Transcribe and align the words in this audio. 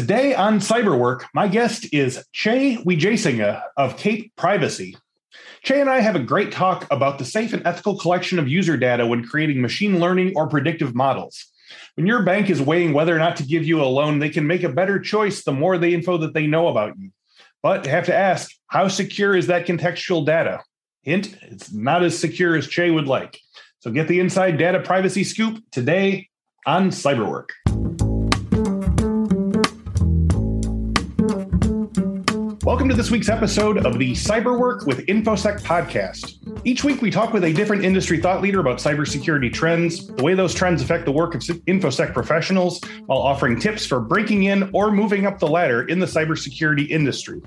Today 0.00 0.34
on 0.34 0.60
Cyberwork, 0.60 1.26
my 1.34 1.46
guest 1.46 1.86
is 1.92 2.24
Che 2.32 2.78
Wijesinghe 2.86 3.62
of 3.76 3.98
Cape 3.98 4.32
Privacy. 4.34 4.96
Che 5.62 5.78
and 5.78 5.90
I 5.90 6.00
have 6.00 6.16
a 6.16 6.20
great 6.20 6.52
talk 6.52 6.86
about 6.90 7.18
the 7.18 7.24
safe 7.26 7.52
and 7.52 7.66
ethical 7.66 7.98
collection 7.98 8.38
of 8.38 8.48
user 8.48 8.78
data 8.78 9.06
when 9.06 9.26
creating 9.26 9.60
machine 9.60 10.00
learning 10.00 10.32
or 10.36 10.48
predictive 10.48 10.94
models. 10.94 11.44
When 11.96 12.06
your 12.06 12.22
bank 12.22 12.48
is 12.48 12.62
weighing 12.62 12.94
whether 12.94 13.14
or 13.14 13.18
not 13.18 13.36
to 13.36 13.42
give 13.42 13.66
you 13.66 13.82
a 13.82 13.84
loan, 13.84 14.20
they 14.20 14.30
can 14.30 14.46
make 14.46 14.62
a 14.62 14.70
better 14.70 14.98
choice 14.98 15.44
the 15.44 15.52
more 15.52 15.76
the 15.76 15.92
info 15.92 16.16
that 16.16 16.32
they 16.32 16.46
know 16.46 16.68
about 16.68 16.98
you. 16.98 17.10
But 17.62 17.84
have 17.84 18.06
to 18.06 18.16
ask, 18.16 18.50
how 18.68 18.88
secure 18.88 19.36
is 19.36 19.48
that 19.48 19.66
contextual 19.66 20.24
data? 20.24 20.62
Hint, 21.02 21.36
it's 21.42 21.74
not 21.74 22.02
as 22.02 22.18
secure 22.18 22.56
as 22.56 22.66
Che 22.66 22.90
would 22.90 23.06
like. 23.06 23.38
So 23.80 23.90
get 23.90 24.08
the 24.08 24.20
inside 24.20 24.56
data 24.56 24.80
privacy 24.80 25.24
scoop 25.24 25.62
today 25.70 26.30
on 26.64 26.88
Cyberwork. 26.88 27.48
Welcome 32.70 32.88
to 32.88 32.94
this 32.94 33.10
week's 33.10 33.28
episode 33.28 33.84
of 33.84 33.98
the 33.98 34.12
Cyberwork 34.12 34.86
with 34.86 35.04
InfoSec 35.06 35.60
podcast. 35.62 36.36
Each 36.64 36.84
week, 36.84 37.02
we 37.02 37.10
talk 37.10 37.32
with 37.32 37.42
a 37.42 37.52
different 37.52 37.84
industry 37.84 38.20
thought 38.20 38.42
leader 38.42 38.60
about 38.60 38.78
cybersecurity 38.78 39.52
trends, 39.52 40.06
the 40.06 40.22
way 40.22 40.34
those 40.34 40.54
trends 40.54 40.80
affect 40.80 41.04
the 41.04 41.10
work 41.10 41.34
of 41.34 41.40
InfoSec 41.40 42.14
professionals, 42.14 42.80
while 43.06 43.18
offering 43.18 43.58
tips 43.58 43.84
for 43.84 43.98
breaking 43.98 44.44
in 44.44 44.70
or 44.72 44.92
moving 44.92 45.26
up 45.26 45.40
the 45.40 45.48
ladder 45.48 45.82
in 45.82 45.98
the 45.98 46.06
cybersecurity 46.06 46.88
industry. 46.88 47.42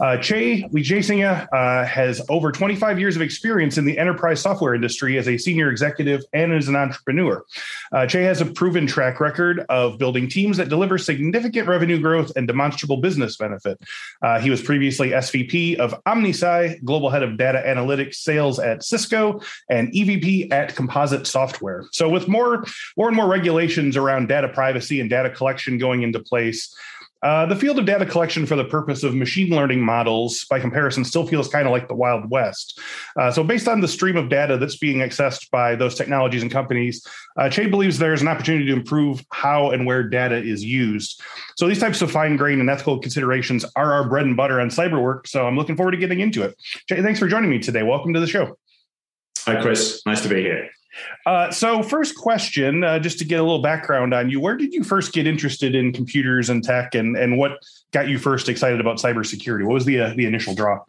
Uh, 0.00 0.16
che 0.18 0.64
uh, 0.64 1.84
has 1.84 2.20
over 2.28 2.50
25 2.50 2.98
years 2.98 3.16
of 3.16 3.22
experience 3.22 3.78
in 3.78 3.84
the 3.84 3.96
enterprise 3.98 4.40
software 4.40 4.74
industry 4.74 5.18
as 5.18 5.28
a 5.28 5.38
senior 5.38 5.70
executive 5.70 6.22
and 6.32 6.52
as 6.52 6.68
an 6.68 6.76
entrepreneur. 6.76 7.44
Uh, 7.92 8.06
che 8.06 8.22
has 8.22 8.40
a 8.40 8.46
proven 8.46 8.86
track 8.86 9.20
record 9.20 9.60
of 9.68 9.98
building 9.98 10.28
teams 10.28 10.56
that 10.56 10.68
deliver 10.68 10.98
significant 10.98 11.68
revenue 11.68 12.00
growth 12.00 12.32
and 12.36 12.46
demonstrable 12.46 12.96
business 12.96 13.36
benefit. 13.36 13.80
Uh, 14.22 14.40
he 14.40 14.50
was 14.50 14.60
previously 14.60 15.10
SVP 15.10 15.76
of 15.76 15.94
OmniSci, 16.04 16.82
global 16.84 17.10
head 17.10 17.22
of 17.22 17.36
data 17.36 17.62
analytics 17.64 18.16
sales 18.16 18.58
at 18.58 18.82
Cisco, 18.82 19.40
and 19.68 19.92
EVP 19.92 20.52
at 20.52 20.74
Composite 20.74 21.26
Software. 21.26 21.84
So, 21.92 22.08
with 22.08 22.28
more, 22.28 22.64
more 22.96 23.08
and 23.08 23.16
more 23.16 23.28
regulations 23.28 23.96
around 23.96 24.28
data 24.28 24.48
privacy 24.48 25.00
and 25.00 25.08
data 25.08 25.30
collection 25.30 25.78
going 25.78 26.02
into 26.02 26.20
place, 26.20 26.74
uh, 27.24 27.46
the 27.46 27.56
field 27.56 27.78
of 27.78 27.86
data 27.86 28.04
collection 28.04 28.44
for 28.44 28.54
the 28.54 28.64
purpose 28.64 29.02
of 29.02 29.14
machine 29.14 29.48
learning 29.48 29.80
models, 29.80 30.44
by 30.50 30.60
comparison, 30.60 31.04
still 31.04 31.26
feels 31.26 31.48
kind 31.48 31.66
of 31.66 31.72
like 31.72 31.88
the 31.88 31.94
Wild 31.94 32.30
West. 32.30 32.78
Uh, 33.18 33.32
so, 33.32 33.42
based 33.42 33.66
on 33.66 33.80
the 33.80 33.88
stream 33.88 34.18
of 34.18 34.28
data 34.28 34.58
that's 34.58 34.76
being 34.76 34.98
accessed 34.98 35.50
by 35.50 35.74
those 35.74 35.94
technologies 35.94 36.42
and 36.42 36.52
companies, 36.52 37.04
uh, 37.38 37.48
Che 37.48 37.66
believes 37.66 37.98
there's 37.98 38.20
an 38.20 38.28
opportunity 38.28 38.66
to 38.66 38.72
improve 38.74 39.24
how 39.32 39.70
and 39.70 39.86
where 39.86 40.02
data 40.02 40.36
is 40.36 40.62
used. 40.62 41.22
So, 41.56 41.66
these 41.66 41.80
types 41.80 42.02
of 42.02 42.10
fine 42.10 42.36
grained 42.36 42.60
and 42.60 42.68
ethical 42.68 42.98
considerations 42.98 43.64
are 43.74 43.94
our 43.94 44.06
bread 44.06 44.26
and 44.26 44.36
butter 44.36 44.60
on 44.60 44.68
cyberwork. 44.68 45.26
So, 45.26 45.46
I'm 45.46 45.56
looking 45.56 45.76
forward 45.76 45.92
to 45.92 45.96
getting 45.96 46.20
into 46.20 46.42
it. 46.42 46.54
Che, 46.90 47.00
thanks 47.00 47.18
for 47.18 47.26
joining 47.26 47.48
me 47.48 47.58
today. 47.58 47.82
Welcome 47.82 48.12
to 48.12 48.20
the 48.20 48.26
show. 48.26 48.58
Hi, 49.46 49.62
Chris. 49.62 50.02
Nice 50.04 50.20
to 50.22 50.28
be 50.28 50.42
here. 50.42 50.68
Uh, 51.26 51.50
so, 51.50 51.82
first 51.82 52.16
question, 52.16 52.84
uh, 52.84 52.98
just 52.98 53.18
to 53.18 53.24
get 53.24 53.40
a 53.40 53.42
little 53.42 53.62
background 53.62 54.14
on 54.14 54.30
you, 54.30 54.40
where 54.40 54.56
did 54.56 54.72
you 54.72 54.84
first 54.84 55.12
get 55.12 55.26
interested 55.26 55.74
in 55.74 55.92
computers 55.92 56.50
and 56.50 56.62
tech, 56.62 56.94
and 56.94 57.16
and 57.16 57.38
what 57.38 57.58
got 57.92 58.08
you 58.08 58.18
first 58.18 58.48
excited 58.48 58.80
about 58.80 58.98
cybersecurity? 58.98 59.64
What 59.64 59.74
was 59.74 59.84
the 59.84 60.00
uh, 60.00 60.14
the 60.16 60.26
initial 60.26 60.54
draw? 60.54 60.80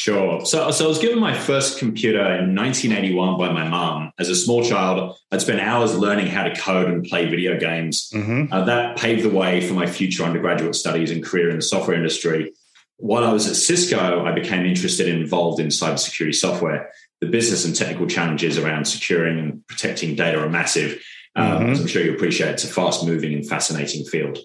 Sure. 0.00 0.44
So, 0.46 0.70
so 0.70 0.86
I 0.86 0.88
was 0.88 0.98
given 0.98 1.18
my 1.18 1.36
first 1.36 1.78
computer 1.78 2.20
in 2.20 2.54
1981 2.54 3.36
by 3.36 3.52
my 3.52 3.68
mom. 3.68 4.12
As 4.18 4.30
a 4.30 4.34
small 4.34 4.64
child, 4.64 5.18
I'd 5.30 5.42
spent 5.42 5.60
hours 5.60 5.94
learning 5.94 6.28
how 6.28 6.44
to 6.44 6.56
code 6.56 6.88
and 6.88 7.04
play 7.04 7.26
video 7.26 7.58
games. 7.58 8.10
Mm-hmm. 8.14 8.50
Uh, 8.50 8.64
that 8.64 8.96
paved 8.96 9.24
the 9.24 9.28
way 9.28 9.60
for 9.60 9.74
my 9.74 9.86
future 9.86 10.24
undergraduate 10.24 10.74
studies 10.74 11.10
and 11.10 11.22
career 11.22 11.50
in 11.50 11.56
the 11.56 11.62
software 11.62 11.96
industry. 11.96 12.54
While 12.96 13.24
I 13.24 13.32
was 13.32 13.46
at 13.46 13.56
Cisco, 13.56 14.24
I 14.24 14.32
became 14.32 14.64
interested 14.64 15.06
and 15.08 15.20
involved 15.20 15.60
in 15.60 15.68
cybersecurity 15.68 16.34
software 16.34 16.90
the 17.20 17.26
business 17.26 17.64
and 17.64 17.76
technical 17.76 18.06
challenges 18.06 18.58
around 18.58 18.86
securing 18.86 19.38
and 19.38 19.66
protecting 19.66 20.14
data 20.14 20.42
are 20.42 20.48
massive. 20.48 21.02
Um, 21.36 21.46
mm-hmm. 21.46 21.70
as 21.70 21.80
I'm 21.80 21.86
sure 21.86 22.02
you 22.02 22.12
appreciate, 22.12 22.50
it's 22.50 22.64
a 22.64 22.68
fast 22.68 23.04
moving 23.04 23.34
and 23.34 23.46
fascinating 23.46 24.04
field. 24.04 24.38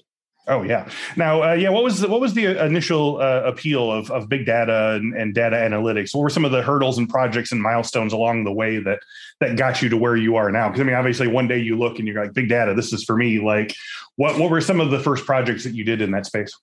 Oh 0.47 0.62
yeah. 0.62 0.88
Now, 1.16 1.41
uh, 1.41 1.53
yeah. 1.53 1.69
What 1.69 1.84
was 1.84 2.02
the, 2.02 2.08
what 2.08 2.22
was 2.22 2.35
the 2.35 2.64
initial 2.64 3.18
uh, 3.19 3.41
appeal 3.46 3.91
of, 3.91 4.12
of 4.12 4.30
big 4.30 4.46
data 4.46 4.91
and, 4.91 5.16
and, 5.16 5.34
data 5.34 5.56
analytics? 5.56 6.14
What 6.14 6.22
were 6.22 6.30
some 6.30 6.46
of 6.46 6.52
the 6.52 6.62
hurdles 6.62 7.00
and 7.00 7.09
projects 7.09 7.52
and 7.52 7.59
milestones 7.59 8.14
along 8.14 8.44
the 8.44 8.53
way 8.53 8.78
that 8.78 9.00
that 9.40 9.58
got 9.58 9.81
you 9.81 9.90
to 9.90 9.97
where 9.97 10.16
you 10.16 10.35
are 10.35 10.52
now? 10.52 10.68
Because 10.68 10.81
I 10.81 10.84
mean, 10.84 10.96
obviously, 10.96 11.28
one 11.28 11.47
day 11.47 11.58
you 11.58 11.75
look 11.78 11.97
and 11.97 12.08
you're 12.08 12.24
like, 12.24 12.34
big 12.34 12.47
data. 12.47 12.75
This 12.75 12.94
is 12.94 13.03
for 13.03 13.18
me. 13.18 13.40
Like, 13.40 13.74
what 14.18 14.38
what 14.38 14.52
were 14.52 14.62
some 14.62 14.80
of 14.80 14.91
the 14.91 15.00
first 15.00 15.25
projects 15.25 15.64
that 15.64 15.74
you 15.74 15.84
did 15.84 16.02
in 16.02 16.12
that 16.12 16.28
space? 16.28 16.56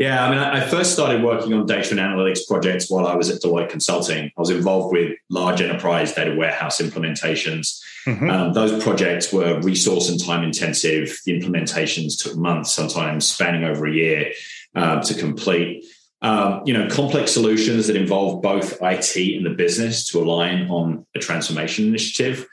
Yeah, 0.00 0.24
I 0.24 0.30
mean, 0.30 0.38
I 0.38 0.60
first 0.66 0.94
started 0.94 1.22
working 1.22 1.52
on 1.52 1.66
data 1.66 1.90
and 1.90 2.00
analytics 2.00 2.48
projects 2.48 2.90
while 2.90 3.06
I 3.06 3.14
was 3.14 3.28
at 3.28 3.42
Deloitte 3.42 3.68
Consulting. 3.68 4.30
I 4.34 4.40
was 4.40 4.48
involved 4.48 4.94
with 4.94 5.12
large 5.28 5.60
enterprise 5.60 6.14
data 6.14 6.34
warehouse 6.34 6.80
implementations. 6.80 7.78
Mm-hmm. 8.06 8.30
Um, 8.30 8.52
those 8.54 8.82
projects 8.82 9.30
were 9.30 9.60
resource 9.60 10.08
and 10.08 10.18
time 10.18 10.42
intensive. 10.42 11.20
The 11.26 11.38
implementations 11.38 12.18
took 12.18 12.34
months, 12.38 12.72
sometimes 12.72 13.26
spanning 13.26 13.64
over 13.64 13.86
a 13.86 13.92
year 13.92 14.32
uh, 14.74 15.02
to 15.02 15.14
complete. 15.14 15.84
Um, 16.22 16.62
you 16.64 16.72
know, 16.72 16.88
complex 16.88 17.32
solutions 17.32 17.86
that 17.88 17.96
involve 17.96 18.40
both 18.40 18.78
IT 18.80 19.36
and 19.36 19.44
the 19.44 19.50
business 19.50 20.10
to 20.12 20.22
align 20.22 20.70
on 20.70 21.04
a 21.14 21.18
transformation 21.18 21.88
initiative. 21.88 22.46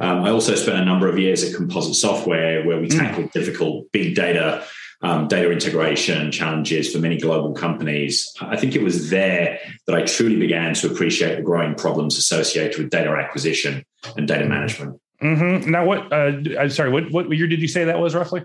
Um, 0.00 0.24
I 0.24 0.30
also 0.30 0.54
spent 0.54 0.78
a 0.78 0.84
number 0.86 1.06
of 1.06 1.18
years 1.18 1.44
at 1.44 1.54
Composite 1.54 1.96
Software 1.96 2.64
where 2.64 2.80
we 2.80 2.88
mm. 2.88 2.98
tackled 2.98 3.26
mm. 3.26 3.32
difficult 3.32 3.92
big 3.92 4.14
data 4.14 4.64
um, 5.04 5.28
data 5.28 5.52
integration 5.52 6.32
challenges 6.32 6.90
for 6.90 6.98
many 6.98 7.18
global 7.18 7.52
companies. 7.52 8.34
I 8.40 8.56
think 8.56 8.74
it 8.74 8.82
was 8.82 9.10
there 9.10 9.60
that 9.86 9.94
I 9.94 10.02
truly 10.02 10.36
began 10.36 10.72
to 10.74 10.90
appreciate 10.90 11.36
the 11.36 11.42
growing 11.42 11.74
problems 11.74 12.16
associated 12.16 12.78
with 12.78 12.88
data 12.90 13.10
acquisition 13.10 13.84
and 14.16 14.26
data 14.26 14.46
management. 14.46 14.98
Mm-hmm. 15.22 15.70
Now, 15.70 15.84
what? 15.84 16.10
Uh, 16.10 16.32
I'm 16.58 16.70
sorry. 16.70 16.90
What 16.90 17.12
what 17.12 17.28
year 17.30 17.46
did 17.46 17.60
you 17.60 17.68
say 17.68 17.84
that 17.84 17.98
was 17.98 18.14
roughly? 18.14 18.44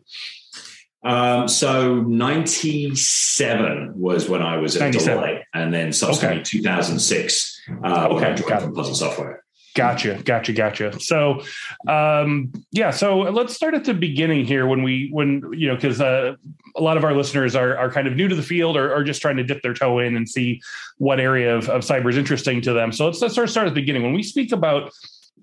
Um, 1.01 1.47
so 1.47 2.01
97 2.01 3.93
was 3.95 4.27
when 4.27 4.41
I 4.41 4.57
was 4.57 4.75
at 4.75 4.93
Deloitte, 4.93 5.43
and 5.53 5.73
then 5.73 5.93
subsequently 5.93 6.41
okay. 6.41 6.57
2006 6.57 7.61
uh, 7.69 8.07
okay. 8.07 8.13
when 8.13 8.23
I 8.23 8.33
joined 8.33 8.61
Composite 8.61 8.97
Software. 8.97 9.45
Gotcha, 9.75 10.21
gotcha, 10.23 10.51
gotcha. 10.53 10.99
So, 10.99 11.43
um, 11.87 12.51
yeah. 12.71 12.91
So 12.91 13.19
let's 13.19 13.53
start 13.53 13.75
at 13.75 13.85
the 13.85 13.93
beginning 13.93 14.45
here. 14.45 14.65
When 14.65 14.81
we, 14.83 15.09
when 15.11 15.43
you 15.53 15.67
know, 15.67 15.75
because 15.75 16.01
uh, 16.01 16.35
a 16.75 16.81
lot 16.81 16.97
of 16.97 17.03
our 17.03 17.13
listeners 17.13 17.55
are 17.55 17.77
are 17.77 17.91
kind 17.91 18.07
of 18.07 18.15
new 18.15 18.27
to 18.27 18.35
the 18.35 18.43
field 18.43 18.75
or, 18.75 18.93
or 18.93 19.03
just 19.03 19.21
trying 19.21 19.37
to 19.37 19.43
dip 19.43 19.61
their 19.61 19.73
toe 19.73 19.99
in 19.99 20.15
and 20.15 20.27
see 20.27 20.61
what 20.97 21.19
area 21.19 21.55
of, 21.55 21.69
of 21.69 21.81
cyber 21.81 22.09
is 22.09 22.17
interesting 22.17 22.61
to 22.61 22.73
them. 22.73 22.91
So 22.91 23.05
let's 23.05 23.21
let's 23.21 23.33
start 23.33 23.49
start 23.49 23.67
at 23.67 23.75
the 23.75 23.81
beginning. 23.81 24.03
When 24.03 24.13
we 24.13 24.23
speak 24.23 24.51
about 24.51 24.91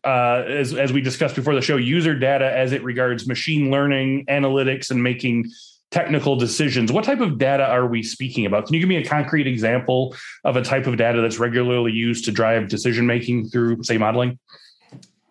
uh, 0.04 0.44
as 0.48 0.74
as 0.74 0.92
we 0.92 1.00
discussed 1.00 1.36
before 1.36 1.54
the 1.54 1.62
show, 1.62 1.76
user 1.76 2.18
data 2.18 2.50
as 2.50 2.72
it 2.72 2.82
regards 2.82 3.28
machine 3.28 3.70
learning, 3.70 4.26
analytics, 4.26 4.90
and 4.90 5.02
making 5.02 5.46
technical 5.90 6.36
decisions. 6.36 6.92
What 6.92 7.04
type 7.04 7.20
of 7.20 7.38
data 7.38 7.64
are 7.64 7.86
we 7.86 8.02
speaking 8.02 8.46
about? 8.46 8.66
Can 8.66 8.74
you 8.74 8.80
give 8.80 8.88
me 8.88 8.96
a 8.96 9.04
concrete 9.04 9.46
example 9.46 10.14
of 10.44 10.56
a 10.56 10.62
type 10.62 10.86
of 10.86 10.96
data 10.96 11.20
that's 11.20 11.38
regularly 11.38 11.92
used 11.92 12.24
to 12.26 12.32
drive 12.32 12.68
decision 12.68 13.06
making 13.06 13.48
through, 13.48 13.82
say, 13.82 13.98
modeling? 13.98 14.38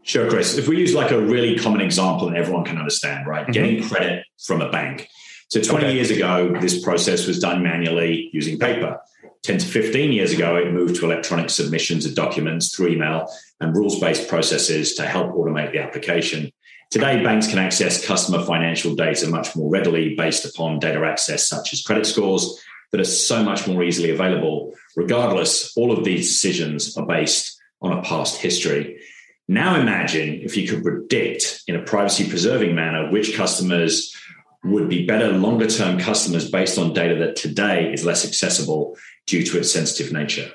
Sure, 0.04 0.30
Chris. 0.30 0.58
If 0.58 0.68
we 0.68 0.78
use 0.78 0.94
like 0.94 1.12
a 1.12 1.20
really 1.20 1.58
common 1.58 1.82
example 1.82 2.30
that 2.30 2.38
everyone 2.38 2.64
can 2.64 2.78
understand, 2.78 3.28
right? 3.28 3.44
Mm-hmm. 3.44 3.52
Getting 3.52 3.84
credit 3.84 4.26
from 4.46 4.62
a 4.62 4.70
bank. 4.70 5.08
So 5.50 5.62
20 5.62 5.86
okay. 5.86 5.96
years 5.96 6.12
ago, 6.12 6.56
this 6.60 6.84
process 6.84 7.28
was 7.28 7.40
done 7.40 7.64
manually 7.64 8.30
using 8.34 8.60
paper. 8.60 9.00
10 9.44 9.60
to 9.60 9.66
15 9.66 10.12
years 10.12 10.32
ago, 10.32 10.56
it 10.56 10.72
moved 10.72 10.96
to 10.96 11.06
electronic 11.06 11.50
submissions 11.50 12.06
of 12.06 12.16
documents 12.16 12.76
through 12.76 12.88
email 12.88 13.28
and 13.60 13.76
rules 13.76 14.00
based 14.00 14.28
processes 14.28 14.96
to 14.96 15.06
help 15.06 15.34
automate 15.34 15.72
the 15.72 15.80
application. 15.80 16.52
Today, 16.91 17.23
banks 17.23 17.47
can 17.47 17.59
access 17.59 18.06
customer 18.06 18.44
financial 18.44 18.96
data 18.96 19.28
much 19.28 19.56
more 19.56 19.69
readily 19.69 20.16
based 20.16 20.46
upon 20.46 20.79
data 20.79 21.03
access 21.03 21.47
such 21.47 21.73
as 21.73 21.82
credit 21.82 22.05
scores 22.05 22.61
that 22.91 23.02
are 23.02 23.03
so 23.03 23.43
much 23.43 23.67
more 23.67 23.84
easily 23.84 24.11
available. 24.11 24.73
Regardless, 24.96 25.76
all 25.76 25.91
of 25.91 26.05
these 26.05 26.28
decisions 26.28 26.96
are 26.97 27.05
based 27.05 27.59
on 27.82 27.91
a 27.91 28.02
past 28.02 28.40
history. 28.40 29.02
Now 29.47 29.79
imagine 29.79 30.41
if 30.41 30.55
you 30.55 30.67
could 30.67 30.84
predict 30.84 31.64
in 31.67 31.76
a 31.76 31.84
privacy 31.84 32.28
preserving 32.29 32.73
manner 32.73 33.11
which 33.11 33.35
customers 33.35 34.16
would 34.64 34.90
be 34.90 35.05
better 35.05 35.31
longer 35.31 35.67
term 35.67 35.99
customers 35.99 36.49
based 36.49 36.78
on 36.78 36.93
data 36.93 37.16
that 37.16 37.35
today 37.35 37.91
is 37.93 38.05
less 38.05 38.26
accessible 38.26 38.97
due 39.28 39.43
to 39.43 39.59
its 39.59 39.72
sensitive 39.72 40.11
nature. 40.11 40.52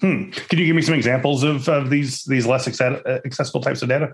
Hmm. 0.00 0.30
Can 0.30 0.58
you 0.60 0.66
give 0.66 0.76
me 0.76 0.82
some 0.82 0.94
examples 0.94 1.42
of, 1.42 1.68
of 1.68 1.90
these 1.90 2.22
these 2.24 2.46
less 2.46 2.68
accessible 2.68 3.60
types 3.60 3.82
of 3.82 3.88
data? 3.88 4.12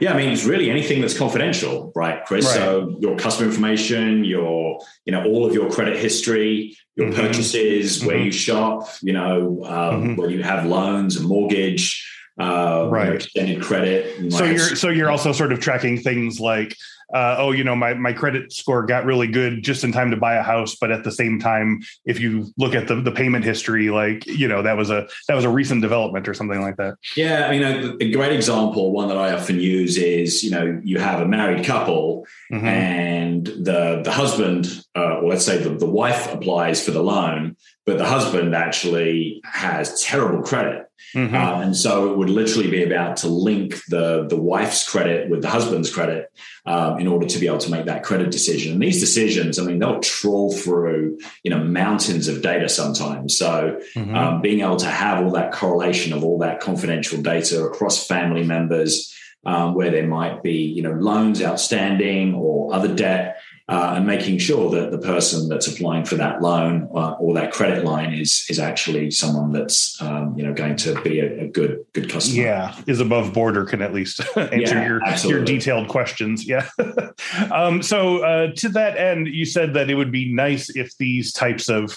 Yeah, 0.00 0.12
I 0.12 0.16
mean, 0.16 0.30
it's 0.30 0.44
really 0.44 0.68
anything 0.68 1.00
that's 1.00 1.16
confidential, 1.16 1.92
right, 1.94 2.24
Chris? 2.24 2.44
Right. 2.44 2.54
So 2.54 2.96
your 2.98 3.16
customer 3.16 3.48
information, 3.48 4.24
your 4.24 4.80
you 5.04 5.12
know 5.12 5.24
all 5.24 5.46
of 5.46 5.54
your 5.54 5.70
credit 5.70 5.96
history, 5.96 6.76
your 6.96 7.08
mm-hmm. 7.08 7.20
purchases, 7.20 7.98
mm-hmm. 7.98 8.06
where 8.08 8.18
you 8.18 8.32
shop, 8.32 8.88
you 9.00 9.12
know, 9.12 9.62
um, 9.64 10.02
mm-hmm. 10.02 10.16
where 10.16 10.28
you 10.28 10.42
have 10.42 10.66
loans, 10.66 11.16
a 11.16 11.22
mortgage, 11.22 12.04
uh, 12.40 12.88
right. 12.90 13.14
extended 13.14 13.62
credit. 13.62 14.32
So 14.32 14.44
you're 14.44 14.58
so 14.58 14.88
you're 14.88 15.10
also 15.10 15.30
sort 15.30 15.52
of 15.52 15.60
tracking 15.60 16.00
things 16.00 16.40
like 16.40 16.76
uh, 17.14 17.36
oh, 17.38 17.52
you 17.52 17.62
know, 17.62 17.76
my 17.76 17.94
my 17.94 18.12
credit 18.12 18.52
score 18.52 18.84
got 18.84 19.04
really 19.04 19.28
good 19.28 19.62
just 19.62 19.84
in 19.84 19.92
time 19.92 20.10
to 20.10 20.16
buy 20.16 20.34
a 20.34 20.42
house, 20.42 20.74
but 20.74 20.90
at 20.90 21.04
the 21.04 21.12
same 21.12 21.38
time, 21.38 21.80
if 22.04 22.18
you 22.18 22.52
look 22.56 22.74
at 22.74 22.88
the 22.88 22.96
the 22.96 23.12
payment 23.12 23.44
history, 23.44 23.90
like 23.90 24.26
you 24.26 24.48
know, 24.48 24.62
that 24.62 24.76
was 24.76 24.90
a 24.90 25.06
that 25.28 25.34
was 25.34 25.44
a 25.44 25.48
recent 25.48 25.82
development 25.82 26.26
or 26.26 26.34
something 26.34 26.60
like 26.60 26.76
that. 26.76 26.96
Yeah, 27.16 27.46
I 27.46 27.50
mean, 27.50 27.62
a, 27.62 27.96
a 28.00 28.10
great 28.10 28.32
example, 28.32 28.92
one 28.92 29.08
that 29.08 29.16
I 29.16 29.32
often 29.32 29.60
use 29.60 29.96
is 29.98 30.42
you 30.42 30.50
know, 30.50 30.80
you 30.82 30.98
have 30.98 31.20
a 31.20 31.26
married 31.26 31.64
couple, 31.64 32.26
mm-hmm. 32.50 32.66
and 32.66 33.46
the 33.46 34.02
the 34.02 34.12
husband, 34.12 34.84
uh, 34.96 35.18
or 35.18 35.28
let's 35.28 35.44
say 35.44 35.58
the, 35.58 35.70
the 35.70 35.86
wife 35.88 36.32
applies 36.32 36.82
for 36.84 36.90
the 36.90 37.02
loan, 37.02 37.56
but 37.84 37.98
the 37.98 38.06
husband 38.06 38.54
actually 38.54 39.40
has 39.44 40.02
terrible 40.02 40.42
credit. 40.42 40.90
Mm-hmm. 41.14 41.34
Uh, 41.34 41.60
and 41.60 41.76
so 41.76 42.10
it 42.10 42.18
would 42.18 42.30
literally 42.30 42.70
be 42.70 42.82
about 42.82 43.18
to 43.18 43.28
link 43.28 43.76
the, 43.88 44.26
the 44.28 44.36
wife's 44.36 44.88
credit 44.88 45.30
with 45.30 45.42
the 45.42 45.48
husband's 45.48 45.92
credit 45.92 46.32
um, 46.64 46.98
in 46.98 47.06
order 47.06 47.26
to 47.26 47.38
be 47.38 47.46
able 47.46 47.58
to 47.58 47.70
make 47.70 47.86
that 47.86 48.02
credit 48.02 48.30
decision. 48.30 48.72
And 48.72 48.82
these 48.82 49.00
decisions, 49.00 49.58
I 49.58 49.64
mean, 49.64 49.78
they'll 49.78 50.00
trawl 50.00 50.52
through, 50.52 51.18
you 51.44 51.50
know, 51.50 51.62
mountains 51.62 52.28
of 52.28 52.42
data 52.42 52.68
sometimes. 52.68 53.36
So 53.38 53.78
mm-hmm. 53.94 54.14
um, 54.14 54.42
being 54.42 54.60
able 54.60 54.76
to 54.76 54.86
have 54.86 55.24
all 55.24 55.30
that 55.32 55.52
correlation 55.52 56.12
of 56.12 56.24
all 56.24 56.38
that 56.38 56.60
confidential 56.60 57.22
data 57.22 57.62
across 57.64 58.06
family 58.06 58.42
members, 58.42 59.14
um, 59.44 59.74
where 59.74 59.90
there 59.90 60.08
might 60.08 60.42
be, 60.42 60.56
you 60.56 60.82
know, 60.82 60.92
loans 60.92 61.40
outstanding 61.40 62.34
or 62.34 62.74
other 62.74 62.92
debt, 62.92 63.38
uh, 63.68 63.94
and 63.96 64.06
making 64.06 64.38
sure 64.38 64.70
that 64.70 64.92
the 64.92 64.98
person 64.98 65.48
that's 65.48 65.66
applying 65.66 66.04
for 66.04 66.14
that 66.14 66.40
loan 66.40 66.88
uh, 66.94 67.12
or 67.12 67.34
that 67.34 67.52
credit 67.52 67.84
line 67.84 68.12
is 68.12 68.46
is 68.48 68.60
actually 68.60 69.10
someone 69.10 69.50
that's 69.50 70.00
um, 70.00 70.38
you 70.38 70.44
know 70.44 70.52
going 70.52 70.76
to 70.76 71.00
be 71.02 71.18
a, 71.18 71.44
a, 71.44 71.48
good 71.48 71.84
good 71.92 72.08
customer. 72.08 72.44
Yeah, 72.44 72.80
is 72.86 73.00
above 73.00 73.32
board 73.32 73.56
or 73.56 73.64
can 73.64 73.82
at 73.82 73.92
least 73.92 74.20
answer 74.36 74.56
yeah, 74.56 74.86
your 74.86 75.04
absolutely. 75.04 75.38
your 75.38 75.44
detailed 75.44 75.88
questions. 75.88 76.46
Yeah. 76.46 76.68
um, 77.52 77.82
so 77.82 78.24
uh, 78.24 78.52
to 78.54 78.68
that 78.68 78.96
end, 78.98 79.26
you 79.26 79.44
said 79.44 79.74
that 79.74 79.90
it 79.90 79.96
would 79.96 80.12
be 80.12 80.32
nice 80.32 80.70
if 80.76 80.96
these 80.98 81.32
types 81.32 81.68
of 81.68 81.96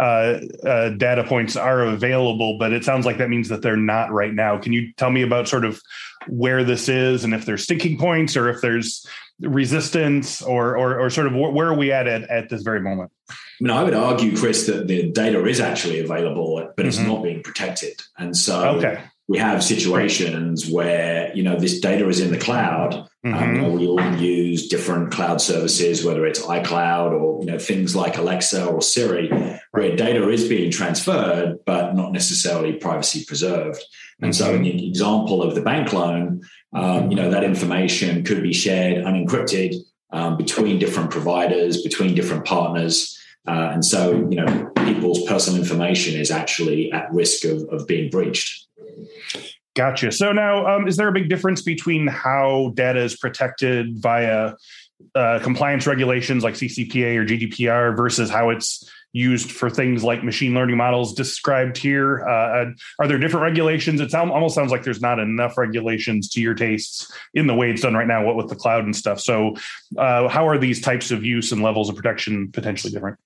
uh, 0.00 0.40
uh, 0.64 0.88
data 0.90 1.24
points 1.24 1.54
are 1.54 1.82
available, 1.82 2.56
but 2.58 2.72
it 2.72 2.82
sounds 2.82 3.04
like 3.04 3.18
that 3.18 3.28
means 3.28 3.50
that 3.50 3.60
they're 3.60 3.76
not 3.76 4.10
right 4.10 4.32
now. 4.32 4.56
Can 4.56 4.72
you 4.72 4.90
tell 4.94 5.10
me 5.10 5.20
about 5.20 5.48
sort 5.48 5.66
of 5.66 5.82
where 6.28 6.64
this 6.64 6.88
is 6.88 7.24
and 7.24 7.34
if 7.34 7.44
there's 7.44 7.62
sticking 7.62 7.98
points 7.98 8.36
or 8.36 8.48
if 8.48 8.60
there's 8.60 9.06
resistance 9.42 10.42
or, 10.42 10.76
or, 10.76 11.00
or 11.00 11.10
sort 11.10 11.26
of 11.26 11.34
where 11.34 11.68
are 11.68 11.74
we 11.74 11.92
at, 11.92 12.06
at 12.06 12.28
at 12.30 12.48
this 12.48 12.62
very 12.62 12.80
moment? 12.80 13.10
I 13.30 13.34
mean, 13.60 13.70
I 13.70 13.82
would 13.82 13.94
argue, 13.94 14.36
Chris, 14.36 14.66
that 14.66 14.88
the 14.88 15.10
data 15.10 15.44
is 15.46 15.60
actually 15.60 16.00
available, 16.00 16.72
but 16.76 16.86
it's 16.86 16.98
mm-hmm. 16.98 17.08
not 17.08 17.22
being 17.22 17.42
protected. 17.42 18.00
And 18.18 18.34
so 18.36 18.76
okay. 18.78 19.02
we 19.28 19.38
have 19.38 19.62
situations 19.62 20.70
where, 20.70 21.30
you 21.34 21.42
know, 21.42 21.58
this 21.58 21.78
data 21.78 22.08
is 22.08 22.20
in 22.20 22.32
the 22.32 22.38
cloud. 22.38 22.94
Um, 23.22 23.32
mm-hmm. 23.32 23.64
Um, 23.64 23.72
we 23.74 23.86
all 23.86 24.16
use 24.16 24.68
different 24.68 25.12
cloud 25.12 25.42
services, 25.42 26.04
whether 26.04 26.24
it's 26.24 26.40
iCloud 26.40 27.12
or, 27.12 27.40
you 27.40 27.50
know, 27.50 27.58
things 27.58 27.94
like 27.94 28.16
Alexa 28.16 28.64
or 28.64 28.80
Siri, 28.80 29.30
where 29.72 29.94
data 29.94 30.28
is 30.28 30.48
being 30.48 30.70
transferred, 30.70 31.58
but 31.64 31.94
not 31.94 32.12
necessarily 32.12 32.72
privacy 32.72 33.24
preserved. 33.24 33.82
And 34.20 34.32
mm-hmm. 34.32 34.44
so 34.44 34.54
in 34.54 34.62
the 34.62 34.88
example 34.88 35.42
of 35.42 35.54
the 35.54 35.62
bank 35.62 35.92
loan, 35.92 36.42
um, 36.72 37.10
you 37.10 37.16
know, 37.16 37.30
that 37.30 37.44
information 37.44 38.24
could 38.24 38.42
be 38.42 38.52
shared 38.52 39.04
unencrypted 39.04 39.76
um, 40.12 40.36
between 40.36 40.78
different 40.78 41.10
providers, 41.10 41.82
between 41.82 42.14
different 42.14 42.44
partners. 42.44 43.16
Uh, 43.46 43.70
and 43.72 43.84
so, 43.84 44.12
you 44.30 44.36
know, 44.36 44.70
people's 44.84 45.24
personal 45.24 45.60
information 45.60 46.18
is 46.18 46.30
actually 46.30 46.92
at 46.92 47.12
risk 47.12 47.44
of, 47.44 47.62
of 47.70 47.86
being 47.86 48.10
breached. 48.10 48.66
Gotcha. 49.76 50.10
So 50.10 50.32
now, 50.32 50.66
um, 50.66 50.88
is 50.88 50.96
there 50.96 51.08
a 51.08 51.12
big 51.12 51.28
difference 51.28 51.62
between 51.62 52.06
how 52.08 52.72
data 52.74 53.00
is 53.00 53.16
protected 53.16 53.98
via 53.98 54.54
uh, 55.14 55.38
compliance 55.42 55.86
regulations 55.86 56.44
like 56.44 56.54
CCPA 56.54 57.16
or 57.16 57.24
GDPR 57.24 57.96
versus 57.96 58.28
how 58.28 58.50
it's 58.50 58.90
used 59.12 59.50
for 59.50 59.68
things 59.68 60.04
like 60.04 60.22
machine 60.22 60.54
learning 60.54 60.76
models 60.76 61.14
described 61.14 61.76
here? 61.76 62.26
Uh, 62.26 62.70
are 62.98 63.08
there 63.08 63.18
different 63.18 63.44
regulations? 63.44 64.00
It 64.00 64.10
sound, 64.10 64.30
almost 64.30 64.54
sounds 64.54 64.70
like 64.70 64.82
there's 64.82 65.00
not 65.00 65.18
enough 65.18 65.58
regulations 65.58 66.28
to 66.30 66.40
your 66.40 66.54
tastes 66.54 67.12
in 67.34 67.46
the 67.46 67.54
way 67.54 67.70
it's 67.70 67.82
done 67.82 67.94
right 67.94 68.06
now, 68.06 68.24
what 68.24 68.36
with 68.36 68.48
the 68.48 68.56
cloud 68.56 68.84
and 68.84 68.94
stuff. 68.94 69.20
So, 69.20 69.56
uh, 69.96 70.28
how 70.28 70.48
are 70.48 70.58
these 70.58 70.80
types 70.80 71.10
of 71.10 71.24
use 71.24 71.52
and 71.52 71.62
levels 71.62 71.88
of 71.88 71.96
protection 71.96 72.50
potentially 72.52 72.92
different? 72.92 73.18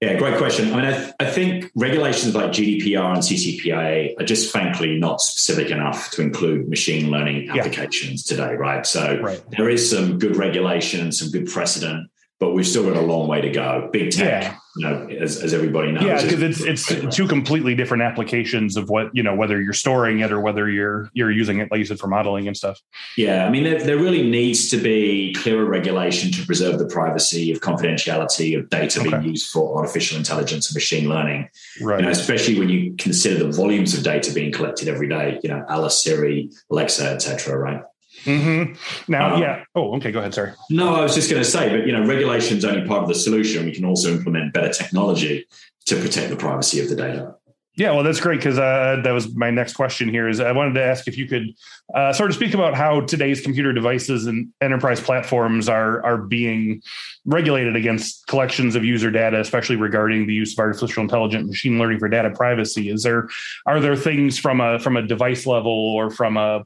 Yeah, 0.00 0.14
great 0.14 0.38
question. 0.38 0.72
I 0.72 0.76
mean, 0.76 0.84
I, 0.84 0.96
th- 0.96 1.12
I, 1.18 1.24
think 1.24 1.72
regulations 1.74 2.32
like 2.32 2.52
GDPR 2.52 3.14
and 3.14 3.18
CCPA 3.18 4.20
are 4.20 4.24
just 4.24 4.52
frankly 4.52 4.96
not 4.96 5.20
specific 5.20 5.70
enough 5.70 6.12
to 6.12 6.22
include 6.22 6.68
machine 6.68 7.10
learning 7.10 7.50
applications 7.50 8.30
yeah. 8.30 8.36
today, 8.36 8.54
right? 8.54 8.86
So 8.86 9.18
right. 9.20 9.42
there 9.50 9.68
is 9.68 9.90
some 9.90 10.20
good 10.20 10.36
regulation, 10.36 11.10
some 11.10 11.32
good 11.32 11.48
precedent, 11.48 12.08
but 12.40 12.52
we've 12.52 12.66
still 12.66 12.84
got 12.84 12.96
a 12.96 13.04
long 13.04 13.26
way 13.26 13.40
to 13.40 13.50
go. 13.50 13.88
Big 13.92 14.12
tech, 14.12 14.42
yeah. 14.42 14.56
you 14.76 14.86
know, 14.86 15.06
as, 15.08 15.42
as 15.42 15.52
everybody 15.52 15.90
knows. 15.90 16.04
Yeah, 16.04 16.22
because 16.22 16.42
it's 16.42 16.60
it's 16.86 17.16
two 17.16 17.26
completely 17.26 17.74
different 17.74 18.04
applications 18.04 18.76
of 18.76 18.88
what 18.88 19.14
you 19.14 19.24
know, 19.24 19.34
whether 19.34 19.60
you're 19.60 19.72
storing 19.72 20.20
it 20.20 20.30
or 20.30 20.40
whether 20.40 20.70
you're 20.70 21.10
you're 21.14 21.32
using 21.32 21.58
it, 21.58 21.68
like 21.70 21.78
you 21.78 21.84
said, 21.84 21.98
for 21.98 22.06
modeling 22.06 22.46
and 22.46 22.56
stuff. 22.56 22.80
Yeah, 23.16 23.44
I 23.44 23.50
mean, 23.50 23.64
there, 23.64 23.82
there 23.82 23.96
really 23.96 24.28
needs 24.28 24.70
to 24.70 24.76
be 24.76 25.34
clearer 25.34 25.64
regulation 25.64 26.30
to 26.32 26.46
preserve 26.46 26.78
the 26.78 26.86
privacy 26.86 27.50
of 27.50 27.60
confidentiality 27.60 28.56
of 28.56 28.70
data 28.70 29.00
okay. 29.00 29.10
being 29.10 29.24
used 29.24 29.50
for 29.50 29.76
artificial 29.76 30.16
intelligence 30.16 30.70
and 30.70 30.76
machine 30.76 31.08
learning. 31.08 31.48
Right. 31.80 31.98
You 31.98 32.06
know, 32.06 32.12
especially 32.12 32.58
when 32.58 32.68
you 32.68 32.94
consider 32.98 33.44
the 33.44 33.50
volumes 33.50 33.94
of 33.94 34.04
data 34.04 34.32
being 34.32 34.52
collected 34.52 34.86
every 34.86 35.08
day. 35.08 35.40
You 35.42 35.50
know, 35.50 35.64
Alice, 35.68 36.02
Siri, 36.02 36.50
Alexa, 36.70 37.10
etc. 37.10 37.58
Right. 37.58 37.82
Mm-hmm. 38.28 39.10
Now, 39.10 39.34
um, 39.34 39.42
yeah. 39.42 39.64
Oh, 39.74 39.96
okay. 39.96 40.12
Go 40.12 40.18
ahead. 40.18 40.34
Sorry. 40.34 40.52
No, 40.70 40.94
I 40.94 41.02
was 41.02 41.14
just 41.14 41.30
going 41.30 41.42
to 41.42 41.48
say, 41.48 41.76
but 41.76 41.86
you 41.86 41.92
know, 41.92 42.04
regulation 42.04 42.58
is 42.58 42.64
only 42.64 42.86
part 42.86 43.02
of 43.02 43.08
the 43.08 43.14
solution. 43.14 43.64
We 43.64 43.72
can 43.72 43.84
also 43.84 44.10
implement 44.10 44.52
better 44.52 44.72
technology 44.72 45.46
to 45.86 45.96
protect 45.96 46.30
the 46.30 46.36
privacy 46.36 46.80
of 46.80 46.88
the 46.88 46.96
data. 46.96 47.34
Yeah, 47.78 47.92
well, 47.92 48.02
that's 48.02 48.18
great 48.18 48.40
because 48.40 48.58
uh, 48.58 49.00
that 49.04 49.12
was 49.12 49.36
my 49.36 49.52
next 49.52 49.74
question. 49.74 50.08
Here 50.08 50.28
is 50.28 50.40
I 50.40 50.50
wanted 50.50 50.74
to 50.74 50.82
ask 50.82 51.06
if 51.06 51.16
you 51.16 51.28
could 51.28 51.54
uh, 51.94 52.12
sort 52.12 52.28
of 52.28 52.34
speak 52.34 52.52
about 52.52 52.74
how 52.74 53.02
today's 53.02 53.40
computer 53.40 53.72
devices 53.72 54.26
and 54.26 54.48
enterprise 54.60 55.00
platforms 55.00 55.68
are 55.68 56.04
are 56.04 56.18
being 56.18 56.82
regulated 57.24 57.76
against 57.76 58.26
collections 58.26 58.74
of 58.74 58.84
user 58.84 59.12
data, 59.12 59.38
especially 59.38 59.76
regarding 59.76 60.26
the 60.26 60.34
use 60.34 60.54
of 60.54 60.58
artificial 60.58 61.04
intelligence 61.04 61.48
machine 61.48 61.78
learning 61.78 62.00
for 62.00 62.08
data 62.08 62.30
privacy. 62.30 62.90
Is 62.90 63.04
there 63.04 63.28
are 63.64 63.78
there 63.78 63.94
things 63.94 64.40
from 64.40 64.60
a 64.60 64.80
from 64.80 64.96
a 64.96 65.02
device 65.02 65.46
level 65.46 65.70
or 65.70 66.10
from 66.10 66.36
a 66.36 66.64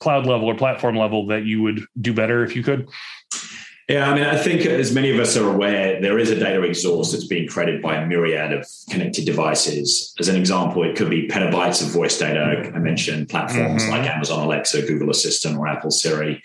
cloud 0.00 0.26
level 0.26 0.48
or 0.48 0.54
platform 0.54 0.96
level 0.96 1.26
that 1.26 1.44
you 1.44 1.62
would 1.62 1.84
do 2.00 2.12
better 2.12 2.42
if 2.44 2.56
you 2.56 2.62
could? 2.62 2.88
Yeah, 3.88 4.08
I 4.08 4.14
mean, 4.14 4.22
I 4.22 4.36
think 4.36 4.64
as 4.66 4.94
many 4.94 5.10
of 5.10 5.18
us 5.18 5.36
are 5.36 5.52
aware, 5.52 6.00
there 6.00 6.18
is 6.18 6.30
a 6.30 6.38
data 6.38 6.62
exhaust 6.62 7.10
that's 7.10 7.26
being 7.26 7.48
created 7.48 7.82
by 7.82 7.96
a 7.96 8.06
myriad 8.06 8.52
of 8.52 8.64
connected 8.88 9.26
devices. 9.26 10.14
As 10.20 10.28
an 10.28 10.36
example, 10.36 10.84
it 10.84 10.96
could 10.96 11.10
be 11.10 11.26
petabytes 11.26 11.82
of 11.82 11.92
voice 11.92 12.16
data. 12.16 12.70
I 12.72 12.78
mentioned 12.78 13.28
platforms 13.28 13.82
mm-hmm. 13.82 13.90
like 13.90 14.08
Amazon 14.08 14.44
Alexa, 14.44 14.82
Google 14.82 15.10
Assistant, 15.10 15.58
or 15.58 15.66
Apple 15.66 15.90
Siri. 15.90 16.40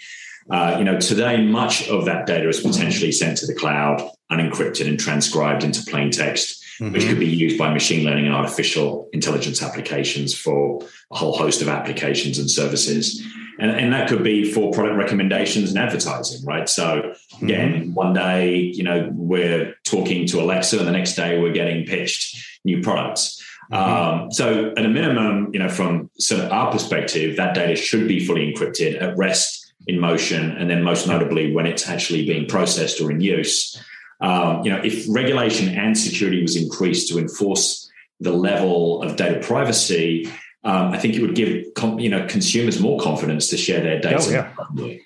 Uh, 0.50 0.76
you 0.80 0.84
know, 0.84 1.00
today 1.00 1.46
much 1.46 1.88
of 1.88 2.06
that 2.06 2.26
data 2.26 2.50
is 2.50 2.62
potentially 2.62 3.12
sent 3.12 3.38
to 3.38 3.46
the 3.46 3.54
cloud, 3.54 4.02
unencrypted 4.32 4.88
and 4.88 5.00
transcribed 5.00 5.64
into 5.64 5.84
plain 5.84 6.10
text 6.10 6.66
mm-hmm. 6.80 6.94
which 6.94 7.08
could 7.08 7.20
be 7.20 7.28
used 7.28 7.58
by 7.58 7.72
machine 7.72 8.06
learning 8.06 8.26
and 8.26 8.36
artificial 8.36 9.10
intelligence 9.14 9.62
applications 9.62 10.38
for 10.38 10.82
a 11.12 11.18
whole 11.18 11.38
host 11.38 11.62
of 11.62 11.68
applications 11.68 12.38
and 12.38 12.50
services. 12.50 13.24
And, 13.60 13.72
and 13.72 13.94
that 13.94 14.10
could 14.10 14.24
be 14.24 14.52
for 14.52 14.72
product 14.72 14.98
recommendations 14.98 15.70
and 15.70 15.80
advertising, 15.80 16.46
right? 16.46 16.68
So 16.68 17.14
again, 17.42 17.74
mm-hmm. 17.74 17.94
one 17.94 18.14
day, 18.14 18.56
you 18.58 18.84
know, 18.84 19.10
we're 19.14 19.76
talking 19.84 20.28
to 20.28 20.42
Alexa, 20.42 20.78
and 20.78 20.88
the 20.88 20.92
next 20.92 21.16
day 21.16 21.40
we're 21.40 21.54
getting 21.54 21.86
pitched 21.86 22.62
new 22.66 22.82
products. 22.82 23.42
Mm-hmm. 23.72 24.24
Um, 24.24 24.32
so 24.32 24.74
at 24.78 24.86
a 24.86 24.90
minimum, 24.90 25.52
you 25.54 25.60
know, 25.60 25.70
from 25.70 26.10
so 26.20 26.48
our 26.50 26.72
perspective, 26.72 27.38
that 27.38 27.56
data 27.56 27.76
should 27.76 28.08
be 28.08 28.26
fully 28.26 28.54
encrypted 28.54 29.02
at 29.02 29.18
rest 29.18 29.74
in 29.88 30.00
motion, 30.00 30.52
and 30.58 30.70
then 30.70 30.84
most 30.84 31.08
notably 31.08 31.54
when 31.54 31.66
it's 31.66 31.88
actually 31.88 32.26
being 32.26 32.48
processed 32.48 33.00
or 33.02 33.12
in 33.12 33.22
use. 33.22 33.80
Um, 34.22 34.64
you 34.64 34.72
know, 34.72 34.82
if 34.84 35.06
regulation 35.10 35.70
and 35.70 35.98
security 35.98 36.42
was 36.42 36.56
increased 36.56 37.10
to 37.10 37.20
enforce 37.20 37.90
the 38.20 38.32
level 38.32 39.02
of 39.04 39.18
data 39.18 39.40
privacy, 39.46 40.32
um, 40.66 40.92
I 40.92 40.98
think 40.98 41.16
it 41.16 41.22
would 41.22 41.36
give 41.36 41.66
you 42.00 42.10
know 42.10 42.26
consumers 42.28 42.80
more 42.80 43.00
confidence 43.00 43.48
to 43.50 43.58
share 43.58 43.82
their 43.82 44.00
data. 44.00 44.52
Oh, 44.60 44.86
yeah. 44.86 44.98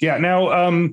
yeah. 0.00 0.18
Now, 0.18 0.52
um, 0.52 0.92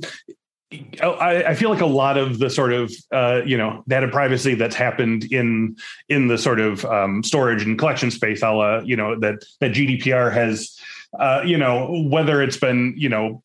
I, 1.02 1.44
I, 1.48 1.54
feel 1.54 1.70
like 1.70 1.82
a 1.82 1.86
lot 1.86 2.18
of 2.18 2.40
the 2.40 2.50
sort 2.50 2.72
of 2.72 2.92
uh, 3.12 3.42
you 3.46 3.58
know 3.58 3.84
data 3.88 4.08
privacy 4.08 4.56
that's 4.56 4.76
happened 4.76 5.26
in 5.32 5.76
in 6.08 6.28
the 6.28 6.38
sort 6.38 6.62
of 6.62 6.86
um, 6.86 7.24
storage 7.24 7.64
and 7.64 7.78
collection 7.78 8.10
space, 8.10 8.42
a 8.42 8.52
la, 8.52 8.80
you 8.80 8.96
know 8.96 9.20
that 9.20 9.44
that 9.60 9.74
GDPR 9.74 10.34
has 10.34 10.80
uh, 11.20 11.42
you 11.46 11.58
know 11.58 12.06
whether 12.10 12.42
it's 12.42 12.58
been 12.58 12.94
you 12.96 13.10
know 13.10 13.44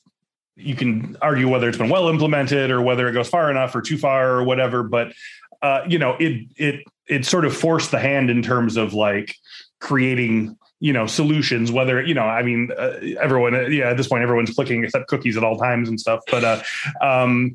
you 0.56 0.76
can 0.76 1.16
argue 1.20 1.48
whether 1.48 1.68
it's 1.68 1.78
been 1.78 1.90
well 1.90 2.08
implemented 2.08 2.70
or 2.70 2.80
whether 2.80 3.08
it 3.08 3.12
goes 3.12 3.28
far 3.28 3.50
enough 3.50 3.74
or 3.74 3.82
too 3.82 3.98
far 3.98 4.34
or 4.34 4.44
whatever. 4.44 4.84
But 4.84 5.14
uh, 5.62 5.82
you 5.88 5.98
know, 5.98 6.16
it 6.20 6.46
it 6.56 6.84
it 7.08 7.26
sort 7.26 7.44
of 7.44 7.56
forced 7.56 7.90
the 7.90 7.98
hand 7.98 8.30
in 8.30 8.40
terms 8.42 8.76
of 8.76 8.94
like 8.94 9.34
creating 9.80 10.56
you 10.80 10.92
know 10.92 11.06
solutions 11.06 11.70
whether 11.70 12.02
you 12.02 12.14
know 12.14 12.24
i 12.24 12.42
mean 12.42 12.70
uh, 12.76 12.98
everyone 13.20 13.54
uh, 13.54 13.60
yeah 13.62 13.90
at 13.90 13.96
this 13.96 14.08
point 14.08 14.22
everyone's 14.22 14.50
clicking 14.50 14.82
except 14.82 15.06
cookies 15.08 15.36
at 15.36 15.44
all 15.44 15.56
times 15.56 15.88
and 15.88 16.00
stuff 16.00 16.20
but 16.30 16.42
uh, 16.42 16.62
um, 17.00 17.54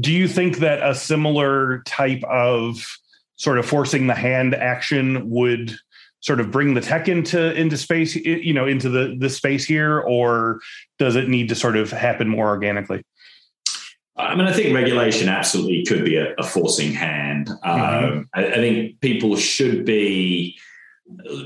do 0.00 0.10
you 0.10 0.26
think 0.26 0.58
that 0.58 0.82
a 0.82 0.94
similar 0.94 1.82
type 1.84 2.22
of 2.24 2.84
sort 3.36 3.58
of 3.58 3.66
forcing 3.66 4.06
the 4.06 4.14
hand 4.14 4.54
action 4.54 5.28
would 5.28 5.76
sort 6.20 6.40
of 6.40 6.50
bring 6.50 6.74
the 6.74 6.80
tech 6.80 7.08
into 7.08 7.52
into 7.54 7.76
space 7.76 8.16
you 8.16 8.54
know 8.54 8.66
into 8.66 8.88
the 8.88 9.16
the 9.18 9.28
space 9.28 9.64
here 9.64 10.00
or 10.00 10.60
does 10.98 11.14
it 11.14 11.28
need 11.28 11.48
to 11.48 11.54
sort 11.54 11.76
of 11.76 11.90
happen 11.90 12.28
more 12.28 12.48
organically 12.48 13.04
I 14.14 14.34
mean, 14.34 14.46
I 14.46 14.52
think 14.52 14.74
regulation 14.74 15.30
absolutely 15.30 15.84
could 15.86 16.04
be 16.04 16.16
a, 16.16 16.34
a 16.34 16.42
forcing 16.42 16.92
hand. 16.92 17.48
Mm-hmm. 17.48 18.18
Um, 18.18 18.28
I, 18.34 18.46
I, 18.46 18.54
think 18.56 19.00
people 19.00 19.36
should 19.36 19.86
be 19.86 20.58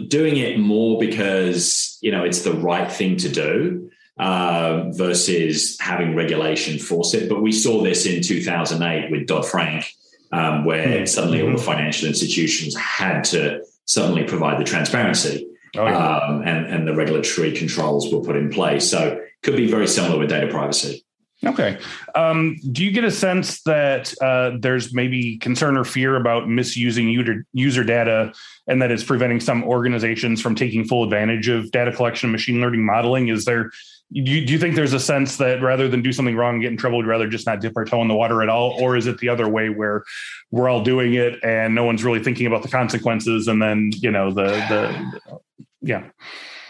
doing 0.09 0.37
it 0.37 0.59
more 0.59 0.99
because 0.99 1.99
you 2.01 2.11
know 2.11 2.25
it's 2.25 2.43
the 2.43 2.53
right 2.53 2.91
thing 2.91 3.17
to 3.19 3.29
do 3.29 3.91
uh, 4.19 4.85
versus 4.93 5.79
having 5.81 6.15
regulation 6.15 6.79
force 6.79 7.15
it. 7.15 7.29
But 7.29 7.43
we 7.43 7.53
saw 7.53 7.83
this 7.83 8.07
in 8.07 8.23
2008 8.23 9.11
with 9.11 9.27
Dodd 9.27 9.47
Frank, 9.47 9.93
um, 10.33 10.65
where 10.65 10.87
mm-hmm. 10.87 11.07
suddenly 11.07 11.43
all 11.43 11.53
the 11.53 11.63
financial 11.63 12.09
institutions 12.09 12.77
had 12.77 13.25
to 13.25 13.63
suddenly 13.85 14.25
provide 14.25 14.61
the 14.61 14.65
transparency. 14.65 15.47
Oh, 15.77 15.85
yeah. 15.85 16.17
um, 16.19 16.43
and, 16.43 16.67
and 16.67 16.89
the 16.89 16.95
regulatory 16.95 17.53
controls 17.53 18.13
were 18.13 18.23
put 18.23 18.37
in 18.37 18.51
place. 18.51 18.91
So 18.91 19.21
could 19.43 19.57
be 19.57 19.71
very 19.71 19.87
similar 19.87 20.19
with 20.19 20.31
data 20.31 20.49
privacy. 20.49 21.05
Okay. 21.45 21.79
Um, 22.15 22.57
do 22.73 22.83
you 22.83 22.91
get 22.91 23.05
a 23.05 23.11
sense 23.11 23.63
that 23.63 24.15
uh, 24.23 24.53
there's 24.59 24.95
maybe 24.95 25.37
concern 25.37 25.77
or 25.77 25.85
fear 25.85 26.17
about 26.17 26.49
misusing 26.49 27.11
user, 27.11 27.45
user 27.53 27.85
data 27.85 28.33
and 28.67 28.81
that 28.81 28.91
it's 28.91 29.05
preventing 29.05 29.41
some 29.41 29.63
organizations 29.65 30.41
from 30.41 30.55
taking 30.55 30.87
full 30.87 31.05
advantage 31.05 31.49
of 31.49 31.71
data 31.73 31.93
collection, 31.93 32.29
and 32.29 32.33
machine 32.33 32.61
learning 32.61 32.85
modeling? 32.85 33.29
Is 33.29 33.45
there, 33.45 33.71
do 34.13 34.23
you, 34.23 34.47
do 34.47 34.53
you 34.53 34.59
think 34.59 34.77
there's 34.77 34.95
a 34.95 35.01
sense 35.01 35.37
that 35.37 35.61
rather 35.61 35.89
than 35.89 36.01
do 36.01 36.11
something 36.11 36.35
wrong 36.35 36.55
and 36.55 36.63
get 36.63 36.71
in 36.71 36.79
trouble, 36.79 36.99
we'd 36.99 37.07
rather 37.07 37.29
just 37.29 37.47
not 37.47 37.61
dip 37.61 37.77
our 37.77 37.85
toe 37.85 38.01
in 38.01 38.09
the 38.09 38.15
water 38.15 38.43
at 38.43 38.49
all? 38.49 38.71
Or 38.81 38.97
is 38.97 39.07
it 39.07 39.19
the 39.19 39.29
other 39.29 39.47
way 39.47 39.69
where 39.69 40.05
we're 40.51 40.71
all 40.71 40.83
doing 40.83 41.15
it 41.15 41.39
and 41.45 41.75
no 41.75 41.85
one's 41.85 42.03
really 42.03 42.23
thinking 42.23 42.47
about 42.47 42.63
the 42.63 42.69
consequences 42.69 43.47
and 43.47 43.61
then, 43.61 43.91
you 43.97 44.11
know, 44.11 44.31
the, 44.31 44.47
the, 44.71 45.39
yeah. 45.83 46.05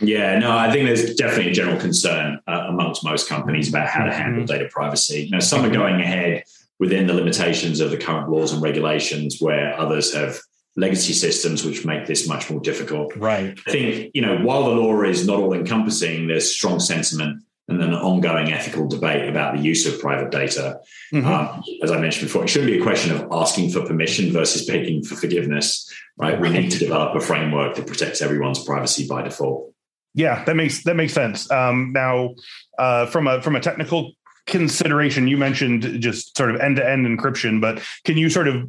Yeah, 0.01 0.39
no, 0.39 0.57
I 0.57 0.71
think 0.71 0.87
there's 0.87 1.15
definitely 1.15 1.53
a 1.53 1.55
general 1.55 1.81
concern 1.81 2.41
uh, 2.47 2.67
amongst 2.69 3.05
most 3.05 3.29
companies 3.29 3.69
about 3.69 3.89
how 3.89 4.05
to 4.05 4.11
mm-hmm. 4.11 4.21
handle 4.21 4.45
data 4.45 4.69
privacy. 4.71 5.29
Now, 5.31 5.41
some 5.41 5.65
are 5.65 5.71
going 5.71 6.01
ahead 6.01 6.45
within 6.79 7.07
the 7.07 7.15
limitations 7.15 7.81
of 7.81 7.91
the 7.91 7.97
current 7.97 8.29
laws 8.29 8.53
and 8.53 8.63
regulations, 8.63 9.39
where 9.41 9.79
others 9.79 10.15
have 10.15 10.39
legacy 10.77 11.15
systems 11.15 11.65
which 11.65 11.87
make 11.87 12.07
this 12.07 12.29
much 12.29 12.51
more 12.51 12.61
difficult. 12.61 13.17
Right. 13.17 13.59
I 13.67 13.71
think, 13.71 14.11
you 14.15 14.21
know, 14.21 14.37
while 14.39 14.65
the 14.65 14.73
law 14.73 15.03
is 15.03 15.27
not 15.27 15.39
all 15.39 15.55
encompassing, 15.55 16.29
there's 16.29 16.55
strong 16.55 16.81
sentiment 16.81 17.43
and 17.69 17.83
an 17.83 17.95
ongoing 17.95 18.53
ethical 18.53 18.87
debate 18.87 19.29
about 19.29 19.57
the 19.57 19.63
use 19.63 19.87
of 19.87 19.99
private 20.01 20.31
data. 20.31 20.79
Mm-hmm. 21.13 21.27
Um, 21.27 21.63
as 21.83 21.91
I 21.91 21.99
mentioned 21.99 22.29
before, 22.29 22.45
it 22.45 22.49
shouldn't 22.49 22.71
be 22.71 22.79
a 22.79 22.83
question 22.83 23.17
of 23.17 23.27
asking 23.33 23.71
for 23.71 23.85
permission 23.85 24.31
versus 24.31 24.67
begging 24.67 25.03
for 25.03 25.17
forgiveness, 25.17 25.91
right? 26.17 26.41
We 26.41 26.51
need 26.51 26.71
to 26.73 26.79
develop 26.79 27.17
a 27.17 27.21
framework 27.21 27.75
that 27.75 27.87
protects 27.87 28.23
everyone's 28.23 28.63
privacy 28.63 29.07
by 29.09 29.23
default. 29.23 29.73
Yeah, 30.17 30.43
that 30.45 30.57
makes 30.57 30.83
that 30.85 30.97
makes 30.97 31.13
sense. 31.13 31.49
Um, 31.51 31.93
now, 31.93 32.35
uh, 32.79 33.05
from 33.07 33.27
a 33.27 33.43
from 33.43 33.55
a 33.55 33.61
technical 33.61 34.13
consideration, 34.47 35.29
you 35.29 35.37
mentioned 35.37 36.01
just 36.01 36.35
sort 36.35 36.51
of 36.55 36.59
end 36.59 36.77
to 36.77 36.89
end 36.89 37.07
encryption, 37.07 37.61
but 37.61 37.83
can 38.05 38.17
you 38.17 38.31
sort 38.31 38.49
of 38.49 38.67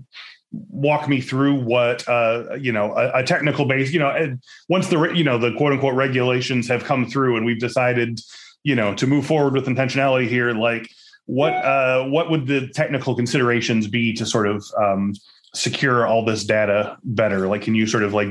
walk 0.51 1.07
me 1.07 1.21
through 1.21 1.55
what 1.63 2.07
uh, 2.09 2.55
you 2.59 2.73
know 2.73 2.93
a, 2.97 3.19
a, 3.19 3.23
technical 3.23 3.63
base? 3.63 3.93
You 3.93 3.99
know, 3.99 4.37
once 4.67 4.89
the 4.89 5.01
you 5.13 5.23
know 5.23 5.37
the 5.37 5.53
quote 5.53 5.71
unquote 5.71 5.95
regulations 5.95 6.67
have 6.67 6.83
come 6.83 7.05
through 7.05 7.37
and 7.37 7.45
we've 7.45 7.59
decided 7.59 8.19
you 8.63 8.75
know 8.75 8.93
to 8.95 9.07
move 9.07 9.25
forward 9.25 9.53
with 9.53 9.67
intentionality 9.67 10.27
here, 10.27 10.51
like 10.51 10.89
what 11.27 11.53
uh, 11.53 12.03
what 12.07 12.29
would 12.29 12.47
the 12.47 12.67
technical 12.73 13.15
considerations 13.15 13.87
be 13.87 14.11
to 14.11 14.25
sort 14.25 14.47
of 14.47 14.65
um, 14.77 15.13
secure 15.53 16.05
all 16.05 16.25
this 16.25 16.43
data 16.43 16.97
better? 17.03 17.47
Like, 17.47 17.63
can 17.63 17.75
you 17.75 17.87
sort 17.87 18.03
of 18.03 18.13
like 18.13 18.29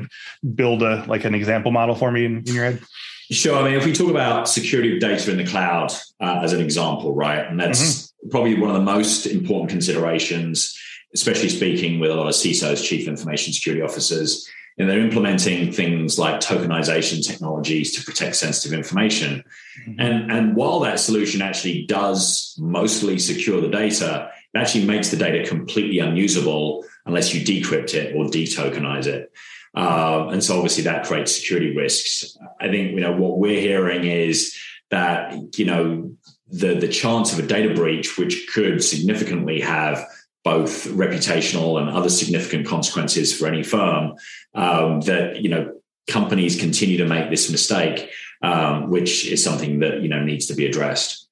build 0.54 0.82
a 0.82 1.04
like 1.06 1.24
an 1.24 1.34
example 1.34 1.72
model 1.72 1.94
for 1.94 2.10
me 2.10 2.24
in, 2.24 2.38
in 2.46 2.54
your 2.54 2.64
head? 2.64 2.82
Sure. 3.30 3.56
I 3.56 3.64
mean, 3.64 3.74
if 3.74 3.84
we 3.84 3.92
talk 3.92 4.10
about 4.10 4.48
security 4.48 4.94
of 4.94 5.00
data 5.00 5.30
in 5.32 5.36
the 5.36 5.46
cloud 5.46 5.92
uh, 6.20 6.40
as 6.42 6.52
an 6.52 6.60
example, 6.60 7.14
right, 7.14 7.44
and 7.44 7.58
that's 7.58 7.80
mm-hmm. 7.82 8.28
probably 8.30 8.58
one 8.58 8.70
of 8.70 8.76
the 8.76 8.82
most 8.82 9.26
important 9.26 9.70
considerations, 9.70 10.78
especially 11.12 11.48
speaking 11.48 11.98
with 11.98 12.10
a 12.10 12.14
lot 12.14 12.28
of 12.28 12.34
CISOs, 12.34 12.84
chief 12.84 13.08
information 13.08 13.52
security 13.52 13.82
officers, 13.82 14.48
and 14.78 14.88
they're 14.88 15.00
implementing 15.00 15.72
things 15.72 16.18
like 16.18 16.40
tokenization 16.40 17.26
technologies 17.26 17.96
to 17.96 18.04
protect 18.04 18.36
sensitive 18.36 18.78
information. 18.78 19.42
Mm-hmm. 19.88 20.00
And, 20.00 20.30
and 20.30 20.56
while 20.56 20.80
that 20.80 21.00
solution 21.00 21.42
actually 21.42 21.86
does 21.86 22.54
mostly 22.58 23.18
secure 23.18 23.60
the 23.60 23.68
data, 23.68 24.30
it 24.56 24.60
actually 24.60 24.86
makes 24.86 25.10
the 25.10 25.16
data 25.16 25.46
completely 25.46 25.98
unusable 25.98 26.84
unless 27.04 27.34
you 27.34 27.44
decrypt 27.44 27.94
it 27.94 28.16
or 28.16 28.24
detokenize 28.24 29.06
it. 29.06 29.30
Uh, 29.74 30.28
and 30.30 30.42
so 30.42 30.56
obviously 30.56 30.84
that 30.84 31.06
creates 31.06 31.36
security 31.36 31.76
risks. 31.76 32.36
I 32.60 32.68
think, 32.68 32.92
you 32.92 33.00
know, 33.00 33.12
what 33.12 33.38
we're 33.38 33.60
hearing 33.60 34.04
is 34.04 34.56
that, 34.90 35.58
you 35.58 35.66
know, 35.66 36.16
the, 36.48 36.74
the 36.74 36.88
chance 36.88 37.32
of 37.32 37.38
a 37.38 37.46
data 37.46 37.74
breach, 37.74 38.16
which 38.16 38.48
could 38.52 38.82
significantly 38.82 39.60
have 39.60 40.04
both 40.44 40.84
reputational 40.86 41.78
and 41.80 41.90
other 41.90 42.08
significant 42.08 42.66
consequences 42.66 43.36
for 43.36 43.46
any 43.48 43.62
firm, 43.62 44.14
um, 44.54 45.00
that, 45.02 45.42
you 45.42 45.50
know, 45.50 45.72
companies 46.08 46.58
continue 46.58 46.96
to 46.96 47.04
make 47.04 47.28
this 47.28 47.50
mistake, 47.50 48.10
um, 48.42 48.88
which 48.88 49.26
is 49.26 49.42
something 49.42 49.80
that, 49.80 50.02
you 50.02 50.08
know, 50.08 50.22
needs 50.22 50.46
to 50.46 50.54
be 50.54 50.64
addressed 50.64 51.25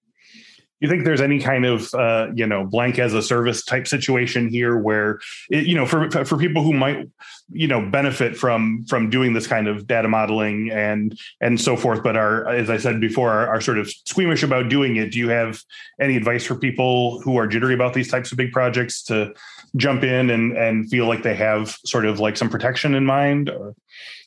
you 0.85 0.91
think 0.91 1.05
there's 1.05 1.23
any 1.23 1.41
kind 1.41 1.65
of 1.65 1.95
uh, 1.95 2.27
you 2.35 2.47
know 2.47 2.63
blank 2.63 2.99
as 2.99 3.15
a 3.15 3.23
service 3.23 3.65
type 3.65 3.87
situation 3.87 4.51
here 4.51 4.77
where 4.77 5.19
it, 5.49 5.67
you 5.67 5.75
know 5.75 5.87
for 5.87 6.11
for 6.11 6.37
people 6.37 6.63
who 6.63 6.75
might 6.75 7.09
you 7.49 7.67
know 7.67 7.89
benefit 7.89 8.37
from 8.37 8.85
from 8.87 9.09
doing 9.09 9.33
this 9.33 9.47
kind 9.47 9.67
of 9.67 9.87
data 9.87 10.09
modeling 10.09 10.71
and 10.71 11.19
and 11.41 11.59
so 11.59 11.75
forth 11.75 12.03
but 12.03 12.19
are 12.19 12.47
as 12.49 12.69
i 12.69 12.77
said 12.77 13.01
before 13.01 13.31
are, 13.31 13.49
are 13.49 13.63
sort 13.63 13.79
of 13.79 13.91
squeamish 14.05 14.43
about 14.43 14.69
doing 14.69 14.97
it 14.97 15.11
do 15.11 15.19
you 15.19 15.31
have 15.31 15.63
any 15.99 16.19
advice 16.19 16.45
for 16.45 16.55
people 16.55 17.19
who 17.23 17.39
are 17.39 17.47
jittery 17.47 17.73
about 17.73 17.95
these 17.95 18.11
types 18.11 18.31
of 18.31 18.37
big 18.37 18.53
projects 18.53 19.03
to 19.03 19.33
jump 19.77 20.05
in 20.05 20.29
and 20.29 20.55
and 20.55 20.91
feel 20.91 21.07
like 21.07 21.23
they 21.23 21.35
have 21.35 21.79
sort 21.87 22.05
of 22.05 22.21
like 22.21 22.37
some 22.37 22.51
protection 22.51 22.95
in 22.95 23.07
mind 23.07 23.49
or 23.49 23.75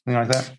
anything 0.07 0.27
like 0.27 0.29
that 0.29 0.51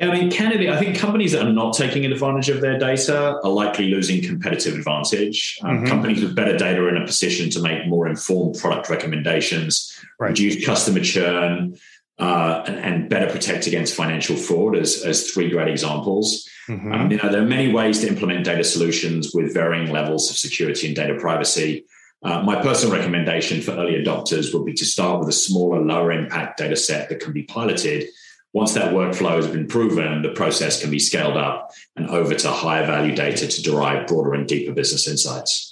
I 0.00 0.06
mean, 0.06 0.30
candidly, 0.30 0.70
I 0.70 0.78
think 0.78 0.96
companies 0.96 1.32
that 1.32 1.46
are 1.46 1.52
not 1.52 1.74
taking 1.74 2.06
advantage 2.06 2.48
of 2.48 2.62
their 2.62 2.78
data 2.78 3.38
are 3.44 3.50
likely 3.50 3.90
losing 3.90 4.22
competitive 4.22 4.74
advantage. 4.74 5.58
Um, 5.62 5.78
mm-hmm. 5.78 5.86
Companies 5.86 6.22
with 6.22 6.34
better 6.34 6.56
data 6.56 6.80
are 6.80 6.88
in 6.88 7.02
a 7.02 7.04
position 7.04 7.50
to 7.50 7.60
make 7.60 7.86
more 7.86 8.08
informed 8.08 8.58
product 8.58 8.88
recommendations, 8.88 9.94
right. 10.18 10.28
reduce 10.28 10.64
customer 10.64 11.00
churn, 11.00 11.78
uh, 12.18 12.64
and, 12.66 12.76
and, 12.78 13.08
better 13.08 13.30
protect 13.30 13.66
against 13.66 13.94
financial 13.94 14.36
fraud 14.36 14.76
as, 14.76 15.02
as 15.04 15.30
three 15.30 15.48
great 15.48 15.68
examples. 15.68 16.46
Mm-hmm. 16.68 16.92
Um, 16.92 17.10
you 17.10 17.16
know, 17.16 17.30
there 17.30 17.40
are 17.40 17.46
many 17.46 17.72
ways 17.72 18.00
to 18.00 18.08
implement 18.08 18.44
data 18.44 18.62
solutions 18.62 19.32
with 19.34 19.54
varying 19.54 19.90
levels 19.90 20.30
of 20.30 20.36
security 20.36 20.86
and 20.86 20.94
data 20.94 21.14
privacy. 21.18 21.86
Uh, 22.22 22.42
my 22.42 22.60
personal 22.60 22.94
recommendation 22.94 23.62
for 23.62 23.70
early 23.72 23.94
adopters 23.94 24.52
would 24.52 24.66
be 24.66 24.74
to 24.74 24.84
start 24.84 25.20
with 25.20 25.30
a 25.30 25.32
smaller, 25.32 25.80
lower 25.80 26.12
impact 26.12 26.58
data 26.58 26.76
set 26.76 27.08
that 27.08 27.20
can 27.20 27.32
be 27.32 27.42
piloted 27.44 28.06
once 28.52 28.74
that 28.74 28.92
workflow 28.92 29.36
has 29.36 29.46
been 29.46 29.66
proven, 29.66 30.22
the 30.22 30.30
process 30.30 30.80
can 30.80 30.90
be 30.90 30.98
scaled 30.98 31.36
up 31.36 31.70
and 31.96 32.08
over 32.08 32.34
to 32.34 32.50
higher 32.50 32.86
value 32.86 33.14
data 33.14 33.46
to 33.46 33.62
derive 33.62 34.06
broader 34.06 34.34
and 34.34 34.48
deeper 34.48 34.72
business 34.72 35.06
insights. 35.06 35.70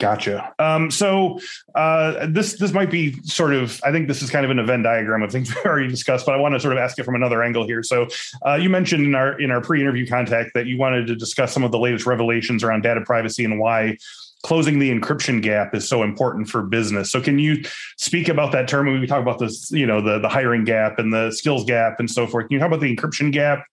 Gotcha. 0.00 0.54
Um, 0.58 0.90
so 0.90 1.38
uh, 1.74 2.26
this 2.30 2.58
this 2.58 2.72
might 2.72 2.90
be 2.90 3.20
sort 3.22 3.52
of 3.52 3.78
I 3.84 3.92
think 3.92 4.08
this 4.08 4.22
is 4.22 4.30
kind 4.30 4.50
of 4.50 4.58
a 4.58 4.64
Venn 4.64 4.82
diagram 4.82 5.22
of 5.22 5.30
things 5.30 5.54
we 5.54 5.60
already 5.62 5.88
discussed, 5.88 6.24
but 6.24 6.34
I 6.34 6.38
want 6.38 6.54
to 6.54 6.60
sort 6.60 6.72
of 6.72 6.78
ask 6.78 6.98
it 6.98 7.04
from 7.04 7.16
another 7.16 7.42
angle 7.42 7.66
here. 7.66 7.82
So 7.82 8.08
uh, 8.46 8.54
you 8.54 8.70
mentioned 8.70 9.04
in 9.04 9.14
our 9.14 9.38
in 9.38 9.50
our 9.50 9.60
pre-interview 9.60 10.06
contact 10.06 10.52
that 10.54 10.66
you 10.66 10.78
wanted 10.78 11.06
to 11.08 11.16
discuss 11.16 11.52
some 11.52 11.64
of 11.64 11.70
the 11.70 11.78
latest 11.78 12.06
revelations 12.06 12.64
around 12.64 12.82
data 12.82 13.02
privacy 13.02 13.44
and 13.44 13.60
why 13.60 13.98
closing 14.42 14.78
the 14.78 14.90
encryption 14.90 15.42
gap 15.42 15.74
is 15.74 15.88
so 15.88 16.02
important 16.02 16.48
for 16.48 16.62
business. 16.62 17.10
So 17.10 17.20
can 17.20 17.38
you 17.38 17.62
speak 17.96 18.28
about 18.28 18.52
that 18.52 18.68
term 18.68 18.86
when 18.86 19.00
we 19.00 19.06
talk 19.06 19.20
about 19.20 19.38
this, 19.38 19.70
you 19.70 19.86
know, 19.86 20.00
the, 20.00 20.18
the 20.18 20.28
hiring 20.28 20.64
gap 20.64 20.98
and 20.98 21.12
the 21.12 21.30
skills 21.30 21.64
gap 21.64 21.96
and 21.98 22.10
so 22.10 22.26
forth? 22.26 22.48
Can 22.48 22.54
you 22.54 22.58
talk 22.58 22.68
about 22.68 22.80
the 22.80 22.94
encryption 22.94 23.32
gap 23.32 23.64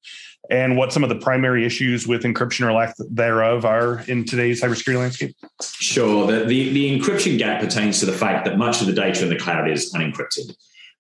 and 0.49 0.77
what 0.77 0.93
some 0.93 1.03
of 1.03 1.09
the 1.09 1.15
primary 1.15 1.65
issues 1.65 2.07
with 2.07 2.23
encryption 2.23 2.67
or 2.67 2.73
lack 2.73 2.95
thereof 3.09 3.65
are 3.65 4.01
in 4.07 4.25
today's 4.25 4.61
cybersecurity 4.61 4.99
landscape? 4.99 5.35
Sure. 5.61 6.27
The, 6.27 6.45
the, 6.45 6.73
the 6.73 6.99
encryption 6.99 7.37
gap 7.37 7.61
pertains 7.61 7.99
to 7.99 8.05
the 8.05 8.13
fact 8.13 8.45
that 8.45 8.57
much 8.57 8.81
of 8.81 8.87
the 8.87 8.93
data 8.93 9.23
in 9.23 9.29
the 9.29 9.37
cloud 9.37 9.69
is 9.69 9.93
unencrypted. 9.93 10.55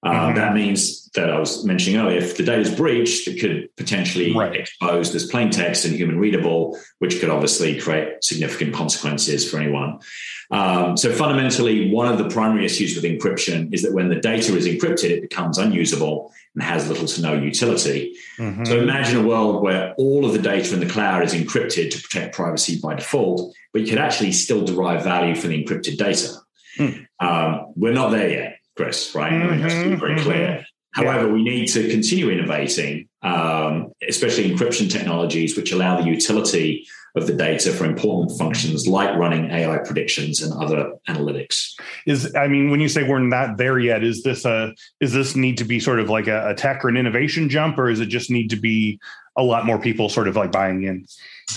Uh. 0.05 0.33
That 0.33 0.53
means 0.53 1.09
that 1.15 1.29
I 1.31 1.39
was 1.39 1.65
mentioning 1.65 1.99
earlier, 1.99 2.19
if 2.19 2.37
the 2.37 2.43
data 2.43 2.61
is 2.61 2.73
breached, 2.73 3.27
it 3.27 3.39
could 3.39 3.75
potentially 3.75 4.33
right. 4.33 4.55
expose 4.55 5.11
this 5.11 5.25
plain 5.29 5.49
text 5.49 5.85
and 5.85 5.95
human 5.95 6.19
readable, 6.19 6.79
which 6.99 7.19
could 7.19 7.29
obviously 7.29 7.79
create 7.79 8.23
significant 8.23 8.75
consequences 8.75 9.49
for 9.49 9.57
anyone. 9.57 9.99
Um, 10.51 10.95
so 10.95 11.11
fundamentally, 11.11 11.91
one 11.91 12.07
of 12.07 12.19
the 12.19 12.29
primary 12.29 12.65
issues 12.65 12.95
with 12.95 13.03
encryption 13.03 13.73
is 13.73 13.81
that 13.81 13.93
when 13.93 14.09
the 14.09 14.15
data 14.15 14.55
is 14.55 14.67
encrypted, 14.67 15.09
it 15.09 15.21
becomes 15.21 15.57
unusable 15.57 16.31
and 16.53 16.63
has 16.63 16.87
little 16.87 17.07
to 17.07 17.21
no 17.21 17.33
utility. 17.33 18.15
Mm-hmm. 18.37 18.65
So 18.65 18.79
imagine 18.79 19.17
a 19.17 19.27
world 19.27 19.61
where 19.61 19.93
all 19.97 20.25
of 20.25 20.33
the 20.33 20.39
data 20.39 20.73
in 20.73 20.79
the 20.79 20.87
cloud 20.87 21.23
is 21.23 21.33
encrypted 21.33 21.91
to 21.91 22.01
protect 22.01 22.35
privacy 22.35 22.79
by 22.79 22.93
default, 22.93 23.53
but 23.73 23.81
you 23.81 23.87
could 23.87 23.97
actually 23.97 24.31
still 24.31 24.63
derive 24.63 25.03
value 25.03 25.35
from 25.35 25.49
the 25.49 25.63
encrypted 25.63 25.97
data. 25.97 26.33
Mm. 26.77 27.07
Um, 27.19 27.73
we're 27.75 27.93
not 27.93 28.11
there 28.11 28.29
yet, 28.29 28.56
Chris, 28.77 29.13
right? 29.13 29.33
Mm-hmm. 29.33 29.61
Just 29.63 29.75
to 29.75 29.89
be 29.89 29.95
very 29.95 30.19
clear. 30.21 30.47
Mm-hmm. 30.47 30.61
However, 31.05 31.31
we 31.31 31.43
need 31.43 31.67
to 31.67 31.89
continue 31.89 32.29
innovating, 32.29 33.07
um, 33.21 33.91
especially 34.07 34.49
encryption 34.49 34.89
technologies, 34.89 35.57
which 35.57 35.71
allow 35.71 35.99
the 35.99 36.07
utility 36.07 36.87
of 37.15 37.27
the 37.27 37.33
data 37.33 37.71
for 37.71 37.85
important 37.85 38.37
functions 38.37 38.87
like 38.87 39.15
running 39.17 39.49
AI 39.49 39.77
predictions 39.79 40.41
and 40.41 40.53
other 40.53 40.93
analytics. 41.07 41.73
Is 42.05 42.35
I 42.35 42.47
mean, 42.47 42.69
when 42.69 42.79
you 42.79 42.89
say 42.89 43.03
we're 43.03 43.19
not 43.19 43.57
there 43.57 43.79
yet, 43.79 44.03
is 44.03 44.23
this 44.23 44.45
a 44.45 44.73
is 44.99 45.13
this 45.13 45.35
need 45.35 45.57
to 45.57 45.65
be 45.65 45.79
sort 45.79 45.99
of 45.99 46.09
like 46.09 46.27
a, 46.27 46.49
a 46.49 46.55
tech 46.55 46.85
or 46.85 46.89
an 46.89 46.97
innovation 46.97 47.49
jump, 47.49 47.77
or 47.77 47.89
is 47.89 47.99
it 47.99 48.07
just 48.07 48.31
need 48.31 48.49
to 48.51 48.55
be 48.55 48.99
a 49.35 49.43
lot 49.43 49.65
more 49.65 49.79
people 49.79 50.09
sort 50.09 50.27
of 50.27 50.35
like 50.35 50.51
buying 50.51 50.83
in? 50.83 51.05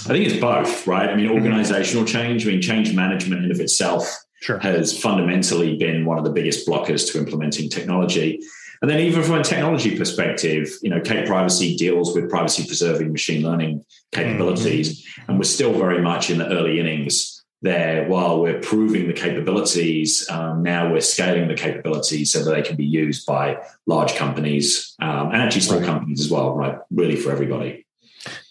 I 0.04 0.08
think 0.08 0.26
it's 0.26 0.40
both, 0.40 0.86
right? 0.86 1.08
I 1.08 1.14
mean, 1.14 1.26
mm-hmm. 1.26 1.34
organizational 1.34 2.04
change, 2.04 2.46
I 2.46 2.50
mean, 2.50 2.62
change 2.62 2.94
management 2.94 3.44
in 3.44 3.50
of 3.50 3.60
itself 3.60 4.16
sure. 4.40 4.58
has 4.58 4.98
fundamentally 4.98 5.76
been 5.76 6.04
one 6.04 6.18
of 6.18 6.24
the 6.24 6.30
biggest 6.30 6.66
blockers 6.66 7.10
to 7.12 7.18
implementing 7.18 7.68
technology. 7.68 8.40
And 8.82 8.90
then 8.90 9.00
even 9.00 9.22
from 9.22 9.34
a 9.34 9.44
technology 9.44 9.96
perspective, 9.96 10.70
you 10.80 10.88
know, 10.88 11.00
Cape 11.00 11.26
Privacy 11.26 11.76
deals 11.76 12.14
with 12.14 12.30
privacy 12.30 12.66
preserving 12.66 13.12
machine 13.12 13.42
learning 13.42 13.84
capabilities. 14.10 15.04
Mm-hmm. 15.04 15.30
And 15.30 15.38
we're 15.38 15.44
still 15.44 15.74
very 15.74 16.00
much 16.00 16.30
in 16.30 16.38
the 16.38 16.48
early 16.48 16.80
innings 16.80 17.44
there 17.62 18.08
while 18.08 18.40
we're 18.40 18.60
proving 18.60 19.06
the 19.06 19.12
capabilities. 19.12 20.28
Um, 20.30 20.62
now 20.62 20.90
we're 20.90 21.00
scaling 21.00 21.46
the 21.48 21.54
capabilities 21.54 22.32
so 22.32 22.42
that 22.42 22.50
they 22.50 22.62
can 22.62 22.76
be 22.76 22.86
used 22.86 23.26
by 23.26 23.58
large 23.86 24.14
companies 24.14 24.94
um, 25.02 25.28
and 25.28 25.42
actually 25.42 25.60
small 25.60 25.80
right. 25.80 25.86
companies 25.86 26.20
as 26.20 26.30
well, 26.30 26.54
right? 26.54 26.78
Really 26.90 27.16
for 27.16 27.30
everybody. 27.32 27.84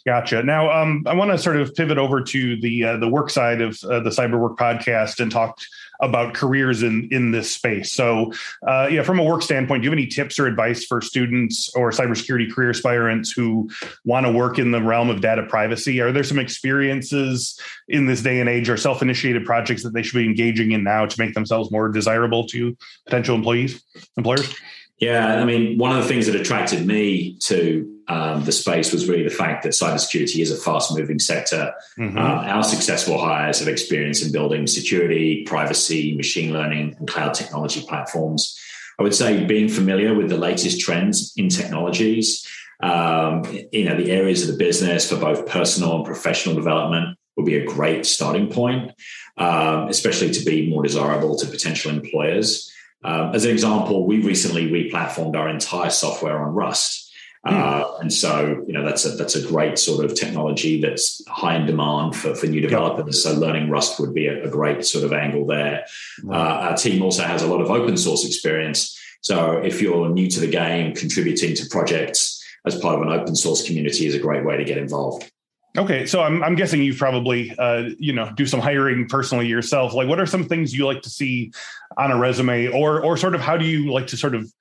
Gotcha. 0.09 0.41
Now, 0.41 0.71
um, 0.71 1.03
I 1.05 1.13
want 1.13 1.29
to 1.29 1.37
sort 1.37 1.57
of 1.57 1.75
pivot 1.75 1.99
over 1.99 2.19
to 2.19 2.59
the 2.59 2.83
uh, 2.83 2.97
the 2.97 3.07
work 3.07 3.29
side 3.29 3.61
of 3.61 3.79
uh, 3.83 3.99
the 3.99 4.09
Cyber 4.09 4.39
Work 4.39 4.57
podcast 4.57 5.19
and 5.19 5.31
talk 5.31 5.59
about 6.01 6.33
careers 6.33 6.81
in 6.81 7.07
in 7.11 7.29
this 7.29 7.53
space. 7.53 7.91
So, 7.91 8.33
uh, 8.67 8.87
yeah, 8.89 9.03
from 9.03 9.19
a 9.19 9.23
work 9.23 9.43
standpoint, 9.43 9.83
do 9.83 9.85
you 9.85 9.91
have 9.91 9.99
any 9.99 10.07
tips 10.07 10.39
or 10.39 10.47
advice 10.47 10.83
for 10.83 10.99
students 10.99 11.71
or 11.75 11.91
cybersecurity 11.91 12.51
career 12.51 12.71
aspirants 12.71 13.31
who 13.31 13.69
want 14.03 14.25
to 14.25 14.31
work 14.31 14.57
in 14.57 14.71
the 14.71 14.81
realm 14.81 15.11
of 15.11 15.21
data 15.21 15.43
privacy? 15.43 16.01
Are 16.01 16.11
there 16.11 16.23
some 16.23 16.39
experiences 16.39 17.59
in 17.87 18.07
this 18.07 18.23
day 18.23 18.39
and 18.39 18.49
age 18.49 18.67
or 18.67 18.77
self 18.77 19.03
initiated 19.03 19.45
projects 19.45 19.83
that 19.83 19.93
they 19.93 20.01
should 20.01 20.17
be 20.17 20.25
engaging 20.25 20.71
in 20.71 20.83
now 20.83 21.05
to 21.05 21.21
make 21.21 21.35
themselves 21.35 21.69
more 21.69 21.87
desirable 21.87 22.47
to 22.47 22.75
potential 23.05 23.35
employees, 23.35 23.79
employers? 24.17 24.51
Yeah, 24.97 25.39
I 25.39 25.45
mean, 25.45 25.77
one 25.77 25.95
of 25.95 26.01
the 26.01 26.09
things 26.09 26.25
that 26.25 26.35
attracted 26.35 26.85
me 26.87 27.37
to 27.41 27.98
um, 28.09 28.43
the 28.43 28.51
space 28.51 28.91
was 28.91 29.07
really 29.07 29.23
the 29.23 29.29
fact 29.29 29.63
that 29.63 29.69
cybersecurity 29.69 30.41
is 30.41 30.51
a 30.51 30.57
fast 30.57 30.97
moving 30.97 31.19
sector. 31.19 31.73
Mm-hmm. 31.97 32.17
Uh, 32.17 32.21
our 32.21 32.63
successful 32.63 33.19
hires 33.19 33.59
have 33.59 33.67
experience 33.67 34.23
in 34.23 34.31
building 34.31 34.65
security, 34.65 35.43
privacy, 35.43 36.17
machine 36.17 36.51
learning, 36.51 36.95
and 36.97 37.07
cloud 37.07 37.35
technology 37.35 37.85
platforms. 37.87 38.59
I 38.99 39.03
would 39.03 39.13
say 39.13 39.45
being 39.45 39.69
familiar 39.69 40.15
with 40.15 40.27
the 40.27 40.37
latest 40.37 40.81
trends 40.81 41.33
in 41.37 41.49
technologies, 41.49 42.45
um, 42.81 43.43
you 43.71 43.85
know, 43.85 43.95
the 43.95 44.11
areas 44.11 44.41
of 44.41 44.47
the 44.47 44.57
business 44.57 45.09
for 45.09 45.17
both 45.17 45.47
personal 45.47 45.97
and 45.97 46.05
professional 46.05 46.55
development 46.55 47.17
would 47.37 47.45
be 47.45 47.57
a 47.57 47.65
great 47.65 48.05
starting 48.05 48.49
point, 48.49 48.91
um, 49.37 49.87
especially 49.87 50.31
to 50.31 50.43
be 50.43 50.69
more 50.69 50.83
desirable 50.83 51.37
to 51.37 51.45
potential 51.45 51.91
employers. 51.91 52.71
Um, 53.03 53.33
as 53.35 53.45
an 53.45 53.51
example, 53.51 54.05
we 54.05 54.21
recently 54.21 54.67
replatformed 54.67 55.35
our 55.35 55.47
entire 55.47 55.89
software 55.89 56.39
on 56.43 56.53
Rust. 56.53 57.08
Hmm. 57.45 57.55
Uh, 57.55 57.97
and 58.01 58.11
so, 58.11 58.63
you 58.67 58.73
know, 58.73 58.83
that's 58.83 59.05
a 59.05 59.09
that's 59.11 59.35
a 59.35 59.47
great 59.47 59.79
sort 59.79 60.03
of 60.03 60.13
technology 60.13 60.81
that's 60.81 61.21
high 61.27 61.55
in 61.55 61.65
demand 61.65 62.15
for, 62.15 62.35
for 62.35 62.47
new 62.47 62.59
developers. 62.59 63.23
So, 63.23 63.33
learning 63.33 63.69
Rust 63.69 63.99
would 63.99 64.13
be 64.13 64.27
a, 64.27 64.45
a 64.45 64.49
great 64.49 64.85
sort 64.85 65.05
of 65.05 65.13
angle 65.13 65.45
there. 65.45 65.85
Uh, 66.27 66.33
our 66.33 66.75
team 66.75 67.01
also 67.01 67.23
has 67.23 67.41
a 67.41 67.47
lot 67.47 67.61
of 67.61 67.71
open 67.71 67.95
source 67.95 68.25
experience. 68.25 68.97
So, 69.21 69.57
if 69.57 69.81
you're 69.81 70.09
new 70.09 70.29
to 70.29 70.39
the 70.39 70.47
game, 70.47 70.93
contributing 70.93 71.55
to 71.55 71.65
projects 71.69 72.43
as 72.65 72.77
part 72.77 72.95
of 72.95 73.01
an 73.01 73.09
open 73.09 73.35
source 73.35 73.65
community 73.65 74.05
is 74.05 74.15
a 74.15 74.19
great 74.19 74.45
way 74.45 74.57
to 74.57 74.65
get 74.65 74.77
involved. 74.77 75.31
Okay, 75.77 76.05
so 76.05 76.21
I'm 76.21 76.43
I'm 76.43 76.55
guessing 76.55 76.81
you 76.81 76.93
probably 76.93 77.55
uh, 77.57 77.89
you 77.99 78.11
know 78.11 78.31
do 78.35 78.45
some 78.45 78.59
hiring 78.59 79.07
personally 79.07 79.47
yourself. 79.47 79.93
Like, 79.93 80.09
what 80.09 80.19
are 80.19 80.25
some 80.25 80.43
things 80.43 80.73
you 80.73 80.85
like 80.85 81.03
to 81.03 81.09
see 81.09 81.53
on 81.95 82.11
a 82.11 82.17
resume, 82.17 82.67
or 82.67 83.01
or 83.01 83.15
sort 83.15 83.35
of 83.35 83.39
how 83.39 83.55
do 83.55 83.65
you 83.65 83.91
like 83.91 84.07
to 84.07 84.17
sort 84.17 84.35
of 84.35 84.51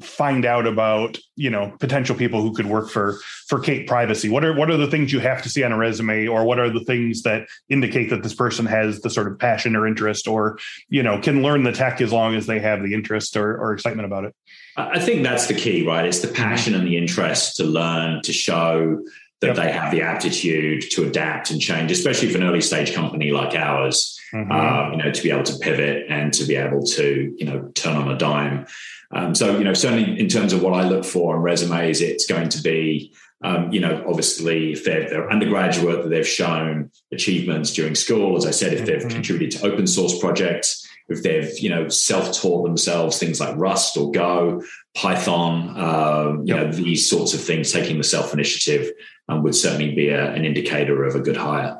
find 0.00 0.44
out 0.44 0.66
about 0.66 1.18
you 1.36 1.48
know 1.48 1.74
potential 1.78 2.14
people 2.14 2.42
who 2.42 2.52
could 2.52 2.66
work 2.66 2.90
for 2.90 3.18
for 3.48 3.60
Cape 3.60 3.86
Privacy? 3.86 4.28
What 4.28 4.44
are 4.44 4.54
what 4.54 4.70
are 4.70 4.76
the 4.76 4.86
things 4.86 5.12
you 5.12 5.20
have 5.20 5.42
to 5.42 5.48
see 5.48 5.62
on 5.62 5.72
a 5.72 5.76
resume, 5.76 6.26
or 6.26 6.44
what 6.44 6.58
are 6.58 6.70
the 6.70 6.84
things 6.84 7.22
that 7.22 7.46
indicate 7.68 8.10
that 8.10 8.22
this 8.22 8.34
person 8.34 8.66
has 8.66 9.00
the 9.00 9.10
sort 9.10 9.28
of 9.30 9.38
passion 9.38 9.76
or 9.76 9.86
interest, 9.86 10.26
or 10.28 10.58
you 10.88 11.02
know 11.02 11.20
can 11.20 11.42
learn 11.42 11.62
the 11.62 11.72
tech 11.72 12.00
as 12.00 12.12
long 12.12 12.34
as 12.34 12.46
they 12.46 12.58
have 12.58 12.82
the 12.82 12.94
interest 12.94 13.36
or, 13.36 13.56
or 13.56 13.72
excitement 13.72 14.06
about 14.06 14.24
it? 14.24 14.34
I 14.76 14.98
think 14.98 15.22
that's 15.22 15.46
the 15.46 15.54
key, 15.54 15.86
right? 15.86 16.04
It's 16.04 16.20
the 16.20 16.28
passion 16.28 16.74
and 16.74 16.86
the 16.86 16.96
interest 16.96 17.56
to 17.56 17.64
learn, 17.64 18.20
to 18.22 18.32
show 18.32 19.02
that 19.40 19.48
yep. 19.48 19.56
they 19.56 19.72
have 19.72 19.90
the 19.90 20.02
aptitude 20.02 20.82
to 20.90 21.04
adapt 21.06 21.50
and 21.50 21.60
change, 21.60 21.90
especially 21.90 22.28
for 22.28 22.38
an 22.38 22.44
early 22.44 22.60
stage 22.60 22.94
company 22.94 23.30
like 23.30 23.54
ours. 23.54 24.18
Mm-hmm. 24.32 24.50
Uh, 24.50 24.90
you 24.90 24.96
know, 24.96 25.12
to 25.12 25.22
be 25.22 25.30
able 25.30 25.44
to 25.44 25.56
pivot 25.58 26.06
and 26.08 26.32
to 26.34 26.44
be 26.44 26.56
able 26.56 26.82
to 26.82 27.32
you 27.38 27.46
know 27.46 27.70
turn 27.74 27.96
on 27.96 28.10
a 28.10 28.18
dime. 28.18 28.66
Um, 29.14 29.34
so 29.34 29.56
you 29.58 29.64
know, 29.64 29.74
certainly 29.74 30.18
in 30.18 30.28
terms 30.28 30.52
of 30.52 30.62
what 30.62 30.74
I 30.74 30.88
look 30.88 31.04
for 31.04 31.36
on 31.36 31.42
resumes, 31.42 32.00
it's 32.00 32.26
going 32.26 32.48
to 32.50 32.62
be 32.62 33.14
um, 33.42 33.70
you 33.70 33.80
know, 33.80 34.02
obviously, 34.08 34.72
if 34.72 34.84
they're, 34.84 35.08
they're, 35.10 35.30
undergraduate, 35.30 36.02
that 36.02 36.08
they've 36.08 36.26
shown 36.26 36.90
achievements 37.12 37.72
during 37.72 37.94
school. 37.94 38.36
As 38.36 38.46
I 38.46 38.50
said, 38.50 38.72
if 38.72 38.86
they've 38.86 38.98
mm-hmm. 38.98 39.08
contributed 39.08 39.60
to 39.60 39.66
open 39.66 39.86
source 39.86 40.18
projects, 40.18 40.88
if 41.08 41.22
they've 41.22 41.56
you 41.58 41.68
know 41.68 41.88
self-taught 41.88 42.66
themselves 42.66 43.18
things 43.18 43.38
like 43.38 43.56
Rust 43.56 43.96
or 43.96 44.10
Go, 44.10 44.62
Python, 44.94 45.76
um, 45.78 46.46
you 46.46 46.54
yep. 46.54 46.66
know 46.66 46.72
these 46.72 47.08
sorts 47.08 47.34
of 47.34 47.40
things, 47.40 47.72
taking 47.72 47.98
the 47.98 48.04
self-initiative 48.04 48.90
um, 49.28 49.42
would 49.42 49.54
certainly 49.54 49.94
be 49.94 50.08
a, 50.08 50.32
an 50.32 50.44
indicator 50.44 51.04
of 51.04 51.14
a 51.14 51.20
good 51.20 51.36
hire. 51.36 51.78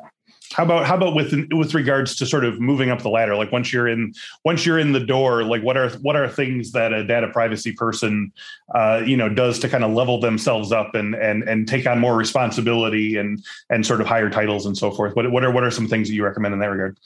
How 0.53 0.63
about 0.63 0.85
how 0.85 0.95
about 0.95 1.13
with 1.13 1.33
with 1.51 1.73
regards 1.73 2.15
to 2.17 2.25
sort 2.25 2.45
of 2.45 2.59
moving 2.59 2.89
up 2.89 3.01
the 3.01 3.09
ladder? 3.09 3.35
Like 3.35 3.51
once 3.51 3.73
you're 3.73 3.87
in 3.87 4.13
once 4.45 4.65
you're 4.65 4.79
in 4.79 4.93
the 4.93 4.99
door, 4.99 5.43
like 5.43 5.61
what 5.61 5.77
are 5.77 5.89
what 5.99 6.15
are 6.15 6.27
things 6.27 6.71
that 6.71 6.93
a 6.93 7.03
data 7.03 7.27
privacy 7.27 7.73
person, 7.73 8.31
uh, 8.73 9.03
you 9.05 9.17
know, 9.17 9.29
does 9.29 9.59
to 9.59 9.69
kind 9.69 9.83
of 9.83 9.91
level 9.91 10.19
themselves 10.19 10.71
up 10.71 10.95
and 10.95 11.15
and 11.15 11.43
and 11.43 11.67
take 11.67 11.85
on 11.85 11.99
more 11.99 12.15
responsibility 12.15 13.17
and 13.17 13.43
and 13.69 13.85
sort 13.85 14.01
of 14.01 14.07
higher 14.07 14.29
titles 14.29 14.65
and 14.65 14.77
so 14.77 14.91
forth? 14.91 15.15
What 15.15 15.31
what 15.31 15.43
are 15.43 15.51
what 15.51 15.63
are 15.63 15.71
some 15.71 15.87
things 15.87 16.07
that 16.07 16.13
you 16.13 16.23
recommend 16.23 16.53
in 16.53 16.59
that 16.59 16.71
regard? 16.71 16.97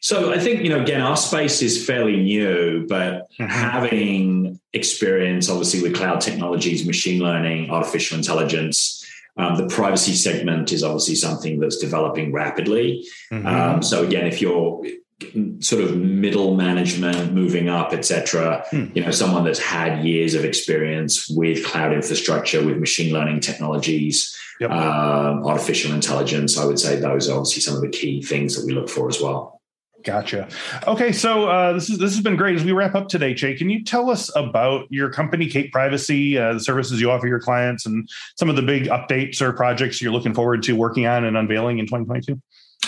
So 0.00 0.32
I 0.32 0.38
think, 0.38 0.62
you 0.62 0.68
know, 0.68 0.80
again, 0.80 1.00
our 1.00 1.16
space 1.16 1.60
is 1.60 1.84
fairly 1.84 2.16
new, 2.16 2.86
but 2.88 3.28
mm-hmm. 3.32 3.46
having 3.46 4.60
experience, 4.72 5.50
obviously, 5.50 5.82
with 5.82 5.96
cloud 5.96 6.20
technologies, 6.20 6.86
machine 6.86 7.20
learning, 7.20 7.70
artificial 7.70 8.16
intelligence, 8.16 8.97
um, 9.38 9.56
the 9.56 9.66
privacy 9.66 10.14
segment 10.14 10.72
is 10.72 10.82
obviously 10.82 11.14
something 11.14 11.60
that's 11.60 11.76
developing 11.76 12.32
rapidly. 12.32 13.06
Mm-hmm. 13.32 13.46
Um, 13.46 13.82
so 13.82 14.04
again, 14.04 14.26
if 14.26 14.42
you're 14.42 14.82
sort 15.60 15.82
of 15.82 15.96
middle 15.96 16.54
management 16.54 17.32
moving 17.32 17.68
up 17.68 17.92
etc 17.92 18.64
mm. 18.70 18.94
you 18.94 19.02
know 19.02 19.10
someone 19.10 19.44
that's 19.44 19.58
had 19.58 20.04
years 20.04 20.34
of 20.34 20.44
experience 20.44 21.28
with 21.28 21.66
cloud 21.66 21.92
infrastructure 21.92 22.64
with 22.64 22.78
machine 22.78 23.12
learning 23.12 23.40
technologies 23.40 24.38
yep. 24.60 24.70
um, 24.70 25.44
artificial 25.44 25.92
intelligence 25.92 26.56
i 26.56 26.64
would 26.64 26.78
say 26.78 27.00
those 27.00 27.28
are 27.28 27.32
obviously 27.32 27.60
some 27.60 27.74
of 27.74 27.80
the 27.80 27.88
key 27.88 28.22
things 28.22 28.54
that 28.54 28.64
we 28.64 28.72
look 28.72 28.88
for 28.88 29.08
as 29.08 29.20
well 29.20 29.57
Gotcha. 30.04 30.48
Okay, 30.86 31.10
so 31.12 31.48
uh, 31.48 31.72
this 31.72 31.90
is 31.90 31.98
this 31.98 32.14
has 32.14 32.22
been 32.22 32.36
great. 32.36 32.56
As 32.56 32.64
we 32.64 32.72
wrap 32.72 32.94
up 32.94 33.08
today, 33.08 33.34
Che, 33.34 33.56
can 33.56 33.68
you 33.68 33.82
tell 33.82 34.10
us 34.10 34.34
about 34.36 34.86
your 34.90 35.10
company, 35.10 35.48
Cape 35.48 35.72
Privacy, 35.72 36.38
uh, 36.38 36.54
the 36.54 36.60
services 36.60 37.00
you 37.00 37.10
offer 37.10 37.26
your 37.26 37.40
clients, 37.40 37.84
and 37.84 38.08
some 38.36 38.48
of 38.48 38.56
the 38.56 38.62
big 38.62 38.84
updates 38.84 39.40
or 39.40 39.52
projects 39.52 40.00
you're 40.00 40.12
looking 40.12 40.34
forward 40.34 40.62
to 40.64 40.74
working 40.74 41.06
on 41.06 41.24
and 41.24 41.36
unveiling 41.36 41.78
in 41.78 41.86
2022? 41.86 42.40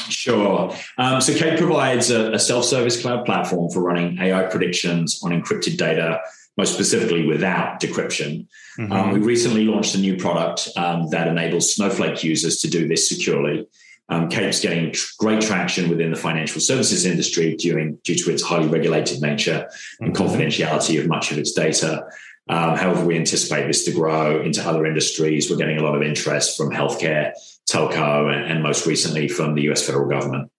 Sure. 0.08 0.74
Um, 0.98 1.20
so 1.20 1.34
Cape 1.34 1.58
provides 1.58 2.10
a, 2.10 2.32
a 2.32 2.38
self-service 2.38 3.02
cloud 3.02 3.26
platform 3.26 3.70
for 3.70 3.82
running 3.82 4.18
AI 4.18 4.44
predictions 4.44 5.20
on 5.22 5.32
encrypted 5.32 5.76
data, 5.76 6.20
most 6.56 6.74
specifically 6.74 7.26
without 7.26 7.80
decryption. 7.80 8.46
Mm-hmm. 8.78 8.92
Um, 8.92 9.12
we 9.12 9.18
recently 9.18 9.64
launched 9.64 9.94
a 9.94 9.98
new 9.98 10.16
product 10.16 10.68
um, 10.76 11.08
that 11.10 11.26
enables 11.26 11.74
Snowflake 11.74 12.22
users 12.22 12.58
to 12.60 12.68
do 12.68 12.86
this 12.86 13.08
securely. 13.08 13.66
Um, 14.10 14.28
Cape's 14.28 14.60
getting 14.60 14.92
great 15.18 15.40
traction 15.40 15.88
within 15.88 16.10
the 16.10 16.16
financial 16.16 16.60
services 16.60 17.06
industry 17.06 17.56
due, 17.56 17.98
due 18.02 18.16
to 18.16 18.30
its 18.30 18.42
highly 18.42 18.66
regulated 18.66 19.22
nature 19.22 19.68
and 20.00 20.12
mm-hmm. 20.12 20.22
confidentiality 20.22 21.00
of 21.00 21.06
much 21.06 21.30
of 21.30 21.38
its 21.38 21.52
data. 21.52 22.04
Um, 22.48 22.76
however, 22.76 23.04
we 23.04 23.16
anticipate 23.16 23.68
this 23.68 23.84
to 23.84 23.92
grow 23.92 24.42
into 24.42 24.60
other 24.68 24.84
industries. 24.84 25.48
We're 25.48 25.56
getting 25.56 25.78
a 25.78 25.82
lot 25.82 25.94
of 25.94 26.02
interest 26.02 26.56
from 26.56 26.70
healthcare, 26.70 27.32
telco, 27.70 28.34
and, 28.34 28.50
and 28.50 28.62
most 28.62 28.86
recently 28.86 29.28
from 29.28 29.54
the 29.54 29.70
US 29.70 29.86
federal 29.86 30.08
government. 30.08 30.50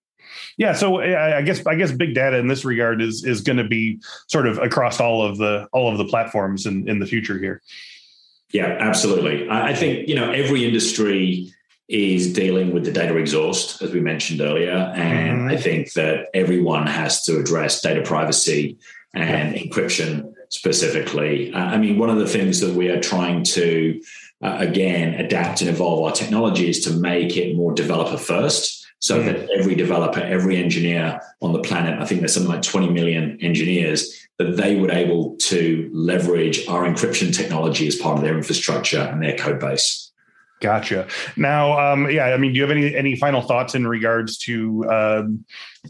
Yeah, 0.58 0.74
so 0.74 1.00
I 1.00 1.42
guess 1.42 1.64
I 1.66 1.74
guess 1.76 1.92
big 1.92 2.14
data 2.14 2.36
in 2.36 2.46
this 2.46 2.64
regard 2.64 3.00
is 3.00 3.24
is 3.24 3.40
going 3.40 3.56
to 3.56 3.66
be 3.66 4.00
sort 4.28 4.46
of 4.46 4.58
across 4.58 5.00
all 5.00 5.22
of 5.24 5.38
the 5.38 5.66
all 5.72 5.90
of 5.90 5.98
the 5.98 6.04
platforms 6.04 6.66
in 6.66 6.88
in 6.88 6.98
the 6.98 7.06
future 7.06 7.38
here. 7.38 7.62
Yeah, 8.52 8.76
absolutely. 8.78 9.48
I 9.48 9.74
think 9.74 10.08
you 10.08 10.14
know 10.14 10.30
every 10.30 10.66
industry 10.66 11.52
is 11.88 12.32
dealing 12.32 12.72
with 12.72 12.84
the 12.84 12.92
data 12.92 13.16
exhaust, 13.16 13.82
as 13.82 13.92
we 13.92 14.00
mentioned 14.00 14.40
earlier, 14.40 14.92
and 14.94 15.40
mm-hmm. 15.40 15.48
I 15.48 15.56
think 15.56 15.92
that 15.92 16.26
everyone 16.32 16.86
has 16.86 17.22
to 17.24 17.38
address 17.38 17.80
data 17.80 18.02
privacy 18.02 18.78
and 19.14 19.54
yeah. 19.54 19.62
encryption 19.62 20.32
specifically. 20.48 21.54
I 21.54 21.76
mean, 21.78 21.98
one 21.98 22.10
of 22.10 22.18
the 22.18 22.28
things 22.28 22.60
that 22.60 22.74
we 22.74 22.88
are 22.88 23.00
trying 23.00 23.42
to 23.44 24.00
uh, 24.42 24.56
again 24.58 25.14
adapt 25.14 25.60
and 25.60 25.70
evolve 25.70 26.04
our 26.04 26.12
technology 26.12 26.68
is 26.68 26.84
to 26.84 26.90
make 26.90 27.36
it 27.36 27.56
more 27.56 27.72
developer 27.72 28.16
first 28.16 28.82
so 29.02 29.20
mm. 29.20 29.24
that 29.24 29.50
every 29.50 29.74
developer, 29.74 30.20
every 30.20 30.56
engineer 30.56 31.20
on 31.40 31.52
the 31.52 31.60
planet, 31.60 32.00
I 32.00 32.06
think 32.06 32.20
there's 32.20 32.34
something 32.34 32.50
like 32.50 32.62
20 32.62 32.90
million 32.90 33.36
engineers, 33.40 34.28
that 34.38 34.56
they 34.56 34.76
would 34.76 34.92
able 34.92 35.36
to 35.36 35.90
leverage 35.92 36.66
our 36.68 36.84
encryption 36.84 37.34
technology 37.34 37.88
as 37.88 37.96
part 37.96 38.16
of 38.16 38.22
their 38.22 38.36
infrastructure 38.36 39.00
and 39.00 39.20
their 39.20 39.36
code 39.36 39.58
base. 39.58 40.11
Gotcha. 40.62 41.08
Now, 41.36 41.92
um, 41.92 42.08
yeah, 42.08 42.26
I 42.26 42.36
mean, 42.36 42.52
do 42.52 42.56
you 42.58 42.62
have 42.62 42.70
any 42.70 42.94
any 42.94 43.16
final 43.16 43.42
thoughts 43.42 43.74
in 43.74 43.84
regards 43.84 44.38
to 44.38 44.88
um, 44.88 45.44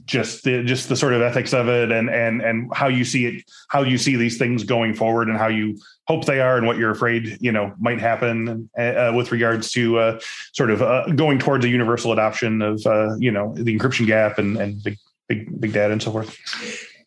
just 0.06 0.44
the 0.44 0.64
just 0.64 0.88
the 0.88 0.96
sort 0.96 1.12
of 1.12 1.20
ethics 1.20 1.52
of 1.52 1.68
it, 1.68 1.92
and 1.92 2.08
and 2.08 2.40
and 2.40 2.74
how 2.74 2.88
you 2.88 3.04
see 3.04 3.26
it, 3.26 3.44
how 3.68 3.82
you 3.82 3.98
see 3.98 4.16
these 4.16 4.38
things 4.38 4.64
going 4.64 4.94
forward, 4.94 5.28
and 5.28 5.36
how 5.36 5.48
you 5.48 5.78
hope 6.08 6.24
they 6.24 6.40
are, 6.40 6.56
and 6.56 6.66
what 6.66 6.78
you're 6.78 6.90
afraid 6.90 7.36
you 7.42 7.52
know 7.52 7.74
might 7.78 8.00
happen 8.00 8.70
uh, 8.78 9.12
with 9.14 9.30
regards 9.30 9.70
to 9.72 9.98
uh, 9.98 10.20
sort 10.54 10.70
of 10.70 10.80
uh, 10.80 11.04
going 11.08 11.38
towards 11.38 11.66
a 11.66 11.68
universal 11.68 12.10
adoption 12.10 12.62
of 12.62 12.80
uh, 12.86 13.14
you 13.18 13.30
know 13.30 13.52
the 13.54 13.78
encryption 13.78 14.06
gap 14.06 14.38
and 14.38 14.56
and 14.56 14.82
big 14.82 14.96
big 15.28 15.60
big 15.60 15.74
data 15.74 15.92
and 15.92 16.02
so 16.02 16.10
forth. 16.10 16.34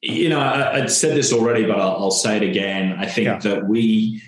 You 0.03 0.29
know, 0.29 0.39
I, 0.39 0.81
would 0.81 0.91
said 0.91 1.17
this 1.17 1.33
already, 1.33 1.65
but 1.65 1.79
I'll, 1.79 1.95
I'll, 1.97 2.11
say 2.11 2.37
it 2.37 2.43
again. 2.43 2.93
I 2.99 3.07
think 3.07 3.25
yeah. 3.25 3.39
that 3.39 3.67
we 3.67 4.21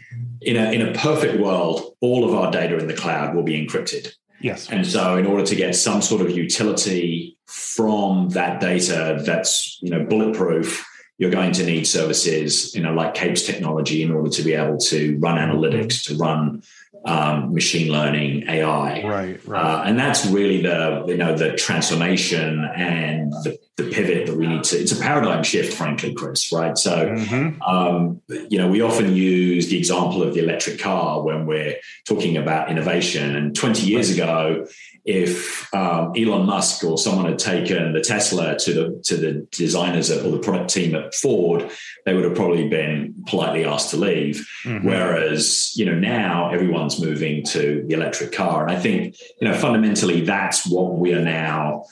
in 0.48 0.56
a 0.56 0.72
in 0.72 0.82
a 0.82 0.94
perfect 0.94 1.40
world, 1.40 1.96
all 2.00 2.28
of 2.28 2.34
our 2.34 2.50
data 2.50 2.78
in 2.78 2.88
the 2.88 2.94
cloud 2.94 3.36
will 3.36 3.44
be 3.44 3.54
encrypted. 3.54 4.14
Yes. 4.40 4.70
And 4.70 4.88
so 4.88 5.18
in 5.18 5.26
order 5.26 5.46
to 5.46 5.56
get 5.56 5.76
some 5.76 6.02
sort 6.02 6.22
of 6.22 6.32
utility 6.32 7.38
from 7.48 8.30
that 8.30 8.62
data 8.62 9.22
that's, 9.26 9.80
you 9.82 9.90
know, 9.90 10.04
bulletproof, 10.06 10.86
you're 11.18 11.32
going 11.32 11.52
to 11.54 11.66
need 11.66 11.86
services, 11.86 12.74
you 12.76 12.82
know, 12.82 12.94
like 12.94 13.14
Cape's 13.14 13.44
technology 13.44 14.04
in 14.04 14.12
order 14.12 14.30
to 14.30 14.44
be 14.44 14.54
able 14.54 14.78
to 14.78 15.18
run 15.20 15.38
analytics, 15.38 16.04
to 16.06 16.16
run 16.16 16.62
um, 17.06 17.54
machine 17.54 17.92
learning, 17.92 18.48
AI, 18.48 19.04
right, 19.04 19.48
right. 19.48 19.62
Uh, 19.62 19.84
and 19.86 20.00
that's 20.00 20.26
really 20.28 20.62
the 20.62 21.06
you 21.08 21.18
know 21.18 21.36
the 21.36 21.56
transformation 21.56 22.64
and 22.76 23.32
the, 23.44 23.58
the, 23.78 23.90
pivot 23.90 24.28
that 24.28 24.36
we 24.36 24.48
need 24.48 24.63
to. 24.66 24.78
It's 24.78 24.92
a 24.92 25.00
paradigm 25.00 25.44
shift, 25.44 25.74
frankly, 25.74 26.13
Chris. 26.13 26.52
Right. 26.52 26.78
So, 26.78 27.08
mm-hmm. 27.08 27.62
um, 27.62 28.22
you 28.28 28.58
know, 28.58 28.68
we 28.68 28.82
often 28.82 29.16
use 29.16 29.70
the 29.70 29.78
example 29.78 30.22
of 30.24 30.34
the 30.34 30.42
electric 30.42 30.80
car 30.80 31.22
when 31.24 31.46
we're 31.46 31.78
talking 32.06 32.38
about 32.38 32.70
innovation. 32.70 33.36
And 33.36 33.56
20 33.56 33.86
years 33.88 34.10
ago, 34.10 34.68
if 35.08 35.74
um, 35.74 36.12
Elon 36.18 36.46
Musk 36.46 36.84
or 36.84 36.98
someone 36.98 37.26
had 37.26 37.40
taken 37.40 37.94
the 37.94 38.02
Tesla 38.02 38.60
to 38.60 38.74
the 38.74 39.02
to 39.06 39.16
the 39.16 39.48
designers 39.52 40.12
or 40.12 40.30
the 40.30 40.40
product 40.40 40.70
team 40.70 40.96
at 40.96 41.16
Ford, 41.16 41.72
they 42.06 42.13
would 42.13 42.26
have 42.26 42.36
probably 42.36 42.68
been 42.68 43.16
politely 43.26 43.63
asked 43.63 43.92
to 43.92 43.98
leave. 43.98 44.46
Mm-hmm. 44.66 44.86
Whereas 44.86 45.72
you 45.78 45.86
know 45.86 45.96
now 45.98 46.50
everyone's 46.52 47.00
moving 47.00 47.46
to 47.46 47.86
the 47.88 47.94
electric 47.94 48.34
car, 48.34 48.68
and 48.68 48.76
I 48.76 48.80
think 48.80 49.16
you 49.40 49.48
know 49.48 49.54
fundamentally 49.54 50.22
that's 50.22 50.68
what 50.68 50.98
we 50.98 51.13
are 51.13 51.24
now 51.24 51.86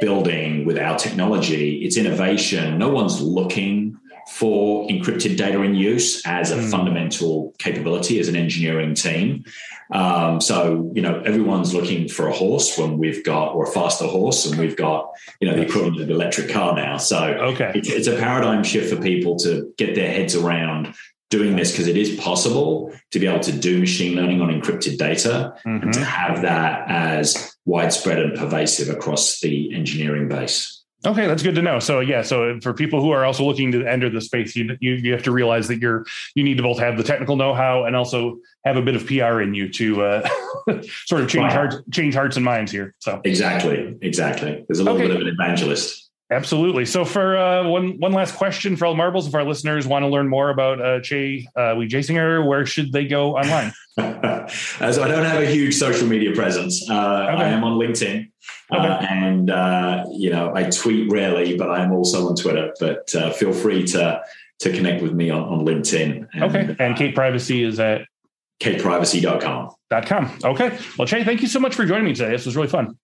building 0.00 0.64
with 0.64 0.78
our 0.78 0.98
technology. 0.98 1.84
It's 1.84 1.96
innovation. 1.96 2.78
No 2.78 2.88
one's 2.88 3.20
looking 3.20 3.96
for 4.28 4.86
encrypted 4.88 5.38
data 5.38 5.62
in 5.62 5.74
use 5.74 6.22
as 6.26 6.50
a 6.50 6.56
mm. 6.56 6.70
fundamental 6.70 7.54
capability 7.58 8.20
as 8.20 8.28
an 8.28 8.36
engineering 8.36 8.94
team. 8.94 9.42
Um, 9.90 10.40
so, 10.42 10.92
you 10.94 11.00
know, 11.00 11.22
everyone's 11.24 11.72
looking 11.72 12.08
for 12.08 12.28
a 12.28 12.32
horse 12.32 12.76
when 12.76 12.98
we've 12.98 13.24
got, 13.24 13.54
or 13.54 13.64
a 13.64 13.70
faster 13.70 14.06
horse, 14.06 14.44
and 14.44 14.58
we've 14.58 14.76
got, 14.76 15.08
you 15.40 15.48
know, 15.48 15.56
the 15.56 15.62
equivalent 15.62 15.96
of 15.96 16.02
an 16.02 16.14
electric 16.14 16.50
car 16.50 16.74
now. 16.76 16.98
So, 16.98 17.24
okay. 17.24 17.72
it's, 17.74 17.88
it's 17.88 18.06
a 18.06 18.16
paradigm 18.16 18.62
shift 18.64 18.94
for 18.94 19.00
people 19.00 19.38
to 19.38 19.72
get 19.78 19.94
their 19.94 20.12
heads 20.12 20.34
around 20.34 20.94
doing 21.30 21.56
this 21.56 21.72
because 21.72 21.86
it 21.86 21.96
is 21.96 22.16
possible 22.16 22.92
to 23.10 23.18
be 23.18 23.26
able 23.26 23.40
to 23.40 23.52
do 23.52 23.78
machine 23.78 24.16
learning 24.16 24.40
on 24.40 24.48
encrypted 24.48 24.96
data 24.96 25.54
mm-hmm. 25.66 25.82
and 25.82 25.92
to 25.92 26.04
have 26.04 26.42
that 26.42 26.88
as 26.88 27.54
widespread 27.66 28.18
and 28.18 28.36
pervasive 28.36 28.88
across 28.94 29.40
the 29.40 29.74
engineering 29.74 30.28
base. 30.28 30.78
Okay, 31.06 31.28
that's 31.28 31.44
good 31.44 31.54
to 31.54 31.62
know. 31.62 31.78
So 31.78 32.00
yeah, 32.00 32.22
so 32.22 32.58
for 32.60 32.74
people 32.74 33.00
who 33.00 33.10
are 33.10 33.24
also 33.24 33.44
looking 33.44 33.70
to 33.70 33.86
enter 33.86 34.10
the 34.10 34.20
space, 34.20 34.56
you, 34.56 34.76
you 34.80 34.94
you 34.94 35.12
have 35.12 35.22
to 35.24 35.30
realize 35.30 35.68
that 35.68 35.80
you're 35.80 36.04
you 36.34 36.42
need 36.42 36.56
to 36.56 36.62
both 36.64 36.80
have 36.80 36.96
the 36.96 37.04
technical 37.04 37.36
know-how 37.36 37.84
and 37.84 37.94
also 37.94 38.38
have 38.64 38.76
a 38.76 38.82
bit 38.82 38.96
of 38.96 39.06
PR 39.06 39.40
in 39.40 39.54
you 39.54 39.68
to 39.68 40.02
uh, 40.02 40.28
sort 41.06 41.20
of 41.20 41.28
change 41.28 41.52
wow. 41.52 41.68
hearts 41.68 41.76
change 41.92 42.14
hearts 42.14 42.34
and 42.34 42.44
minds 42.44 42.72
here. 42.72 42.96
So 42.98 43.20
exactly, 43.24 43.96
exactly. 44.02 44.64
There's 44.66 44.80
a 44.80 44.82
little 44.82 44.98
okay. 44.98 45.06
bit 45.06 45.14
of 45.14 45.22
an 45.22 45.28
evangelist. 45.28 46.07
Absolutely. 46.30 46.84
So 46.84 47.06
for 47.06 47.38
uh, 47.38 47.66
one 47.66 47.98
one 47.98 48.12
last 48.12 48.34
question 48.36 48.76
for 48.76 48.84
all 48.84 48.94
marbles, 48.94 49.26
if 49.26 49.34
our 49.34 49.44
listeners 49.44 49.86
want 49.86 50.02
to 50.02 50.08
learn 50.08 50.28
more 50.28 50.50
about 50.50 50.80
uh, 50.80 51.00
Che 51.00 51.48
uh, 51.56 51.74
Wijesinghe, 51.74 52.46
where 52.46 52.66
should 52.66 52.92
they 52.92 53.06
go 53.06 53.36
online? 53.36 53.72
so 53.96 55.02
I 55.02 55.08
don't 55.08 55.24
have 55.24 55.42
a 55.42 55.46
huge 55.46 55.74
social 55.74 56.06
media 56.06 56.34
presence. 56.34 56.88
Uh, 56.88 57.30
okay. 57.32 57.44
I 57.44 57.48
am 57.48 57.64
on 57.64 57.78
LinkedIn, 57.78 58.30
uh, 58.70 58.76
okay. 58.76 59.06
and 59.08 59.50
uh, 59.50 60.04
you 60.10 60.28
know 60.28 60.52
I 60.54 60.64
tweet 60.64 61.10
rarely, 61.10 61.56
but 61.56 61.70
I 61.70 61.82
am 61.82 61.92
also 61.92 62.28
on 62.28 62.36
Twitter. 62.36 62.74
But 62.78 63.14
uh, 63.14 63.30
feel 63.32 63.54
free 63.54 63.86
to 63.86 64.22
to 64.60 64.72
connect 64.72 65.02
with 65.02 65.14
me 65.14 65.30
on, 65.30 65.42
on 65.42 65.64
LinkedIn. 65.64 66.28
And, 66.34 66.44
okay. 66.44 66.76
And 66.78 66.94
Cape 66.94 67.14
Privacy 67.14 67.62
is 67.62 67.80
at 67.80 68.02
capeprivacy.com. 68.60 69.70
Dot 69.88 70.06
com. 70.06 70.38
Okay. 70.44 70.76
Well, 70.98 71.06
Che, 71.06 71.24
thank 71.24 71.40
you 71.40 71.48
so 71.48 71.58
much 71.58 71.74
for 71.74 71.86
joining 71.86 72.04
me 72.04 72.14
today. 72.14 72.32
This 72.32 72.44
was 72.44 72.54
really 72.54 72.68
fun. 72.68 72.98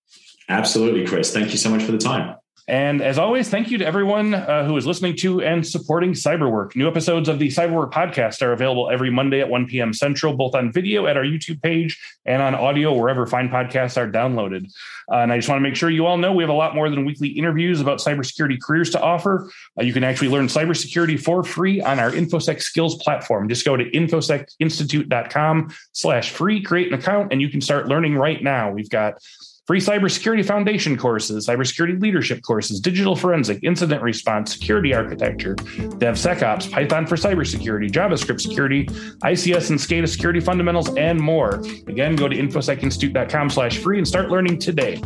Absolutely, 0.50 1.06
Chris. 1.06 1.32
Thank 1.32 1.52
you 1.52 1.56
so 1.56 1.70
much 1.70 1.82
for 1.82 1.92
the 1.92 1.98
time. 1.98 2.36
And 2.66 3.02
as 3.02 3.18
always, 3.18 3.50
thank 3.50 3.70
you 3.70 3.76
to 3.78 3.86
everyone 3.86 4.32
uh, 4.32 4.64
who 4.64 4.76
is 4.78 4.86
listening 4.86 5.16
to 5.16 5.42
and 5.42 5.66
supporting 5.66 6.12
Cyberwork. 6.12 6.74
New 6.74 6.88
episodes 6.88 7.28
of 7.28 7.38
the 7.38 7.48
Cyberwork 7.48 7.92
podcast 7.92 8.40
are 8.40 8.52
available 8.52 8.88
every 8.90 9.10
Monday 9.10 9.40
at 9.40 9.50
1 9.50 9.66
p.m. 9.66 9.92
Central, 9.92 10.34
both 10.34 10.54
on 10.54 10.72
video 10.72 11.06
at 11.06 11.18
our 11.18 11.24
YouTube 11.24 11.60
page 11.62 12.00
and 12.24 12.40
on 12.40 12.54
audio 12.54 12.94
wherever 12.94 13.26
fine 13.26 13.50
podcasts 13.50 13.98
are 13.98 14.10
downloaded. 14.10 14.72
Uh, 15.12 15.16
and 15.16 15.32
I 15.32 15.36
just 15.36 15.48
want 15.48 15.58
to 15.58 15.62
make 15.62 15.76
sure 15.76 15.90
you 15.90 16.06
all 16.06 16.16
know 16.16 16.32
we 16.32 16.42
have 16.42 16.48
a 16.48 16.54
lot 16.54 16.74
more 16.74 16.88
than 16.88 17.04
weekly 17.04 17.28
interviews 17.28 17.82
about 17.82 17.98
cybersecurity 17.98 18.58
careers 18.62 18.88
to 18.90 19.00
offer. 19.00 19.50
Uh, 19.78 19.84
you 19.84 19.92
can 19.92 20.02
actually 20.02 20.28
learn 20.28 20.46
cybersecurity 20.46 21.20
for 21.20 21.44
free 21.44 21.82
on 21.82 21.98
our 21.98 22.10
InfoSec 22.10 22.62
skills 22.62 22.96
platform. 23.02 23.46
Just 23.46 23.66
go 23.66 23.76
to 23.76 23.84
infosecinstitute.com 23.90 25.74
slash 25.92 26.30
free, 26.30 26.62
create 26.62 26.88
an 26.88 26.98
account, 26.98 27.30
and 27.30 27.42
you 27.42 27.50
can 27.50 27.60
start 27.60 27.88
learning 27.88 28.16
right 28.16 28.42
now. 28.42 28.70
We've 28.70 28.88
got 28.88 29.18
free 29.66 29.80
cybersecurity 29.80 30.44
foundation 30.44 30.96
courses, 30.96 31.46
cybersecurity 31.46 32.00
leadership 32.00 32.42
courses, 32.42 32.80
digital 32.80 33.16
forensic, 33.16 33.58
incident 33.62 34.02
response, 34.02 34.52
security 34.52 34.92
architecture, 34.92 35.54
DevSecOps, 35.54 36.70
Python 36.70 37.06
for 37.06 37.16
cybersecurity, 37.16 37.90
JavaScript 37.90 38.40
security, 38.40 38.86
ICS 39.24 39.70
and 39.70 39.78
SCADA 39.78 40.08
security 40.08 40.40
fundamentals, 40.40 40.94
and 40.96 41.18
more. 41.18 41.54
Again, 41.86 42.14
go 42.14 42.28
to 42.28 42.36
infosecinstitute.com 42.36 43.50
slash 43.50 43.78
free 43.78 43.98
and 43.98 44.06
start 44.06 44.28
learning 44.30 44.58
today. 44.58 45.00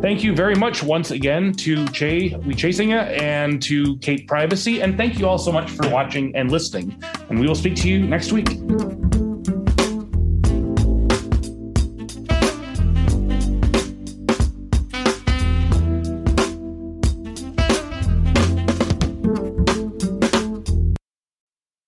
Thank 0.00 0.22
you 0.22 0.34
very 0.34 0.54
much 0.54 0.82
once 0.82 1.10
again 1.10 1.52
to 1.54 1.86
Che 1.88 2.30
Wijesinghe 2.30 3.20
and 3.20 3.60
to 3.62 3.96
Cape 3.98 4.28
Privacy. 4.28 4.82
And 4.82 4.96
thank 4.96 5.18
you 5.18 5.26
all 5.26 5.38
so 5.38 5.50
much 5.50 5.70
for 5.70 5.88
watching 5.88 6.34
and 6.36 6.50
listening. 6.50 7.02
And 7.28 7.40
we 7.40 7.46
will 7.46 7.54
speak 7.54 7.74
to 7.76 7.88
you 7.88 8.06
next 8.06 8.32
week. 8.32 8.48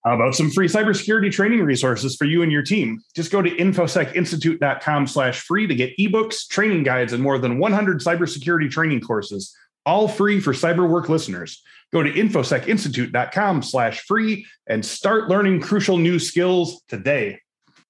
How 0.08 0.14
about 0.14 0.34
some 0.34 0.50
free 0.50 0.68
cybersecurity 0.68 1.30
training 1.30 1.62
resources 1.62 2.16
for 2.16 2.24
you 2.24 2.42
and 2.42 2.50
your 2.50 2.62
team? 2.62 3.02
Just 3.14 3.30
go 3.30 3.42
to 3.42 3.50
infosecinstitute.com 3.50 5.06
slash 5.06 5.40
free 5.40 5.66
to 5.66 5.74
get 5.74 5.94
ebooks, 5.98 6.48
training 6.48 6.84
guides, 6.84 7.12
and 7.12 7.22
more 7.22 7.36
than 7.36 7.58
100 7.58 8.00
cybersecurity 8.00 8.70
training 8.70 9.02
courses, 9.02 9.54
all 9.84 10.08
free 10.08 10.40
for 10.40 10.54
CyberWork 10.54 11.10
listeners. 11.10 11.62
Go 11.92 12.02
to 12.02 12.10
infosecinstitute.com 12.10 13.62
slash 13.62 14.00
free 14.00 14.46
and 14.66 14.82
start 14.82 15.28
learning 15.28 15.60
crucial 15.60 15.98
new 15.98 16.18
skills 16.18 16.80
today. 16.88 17.40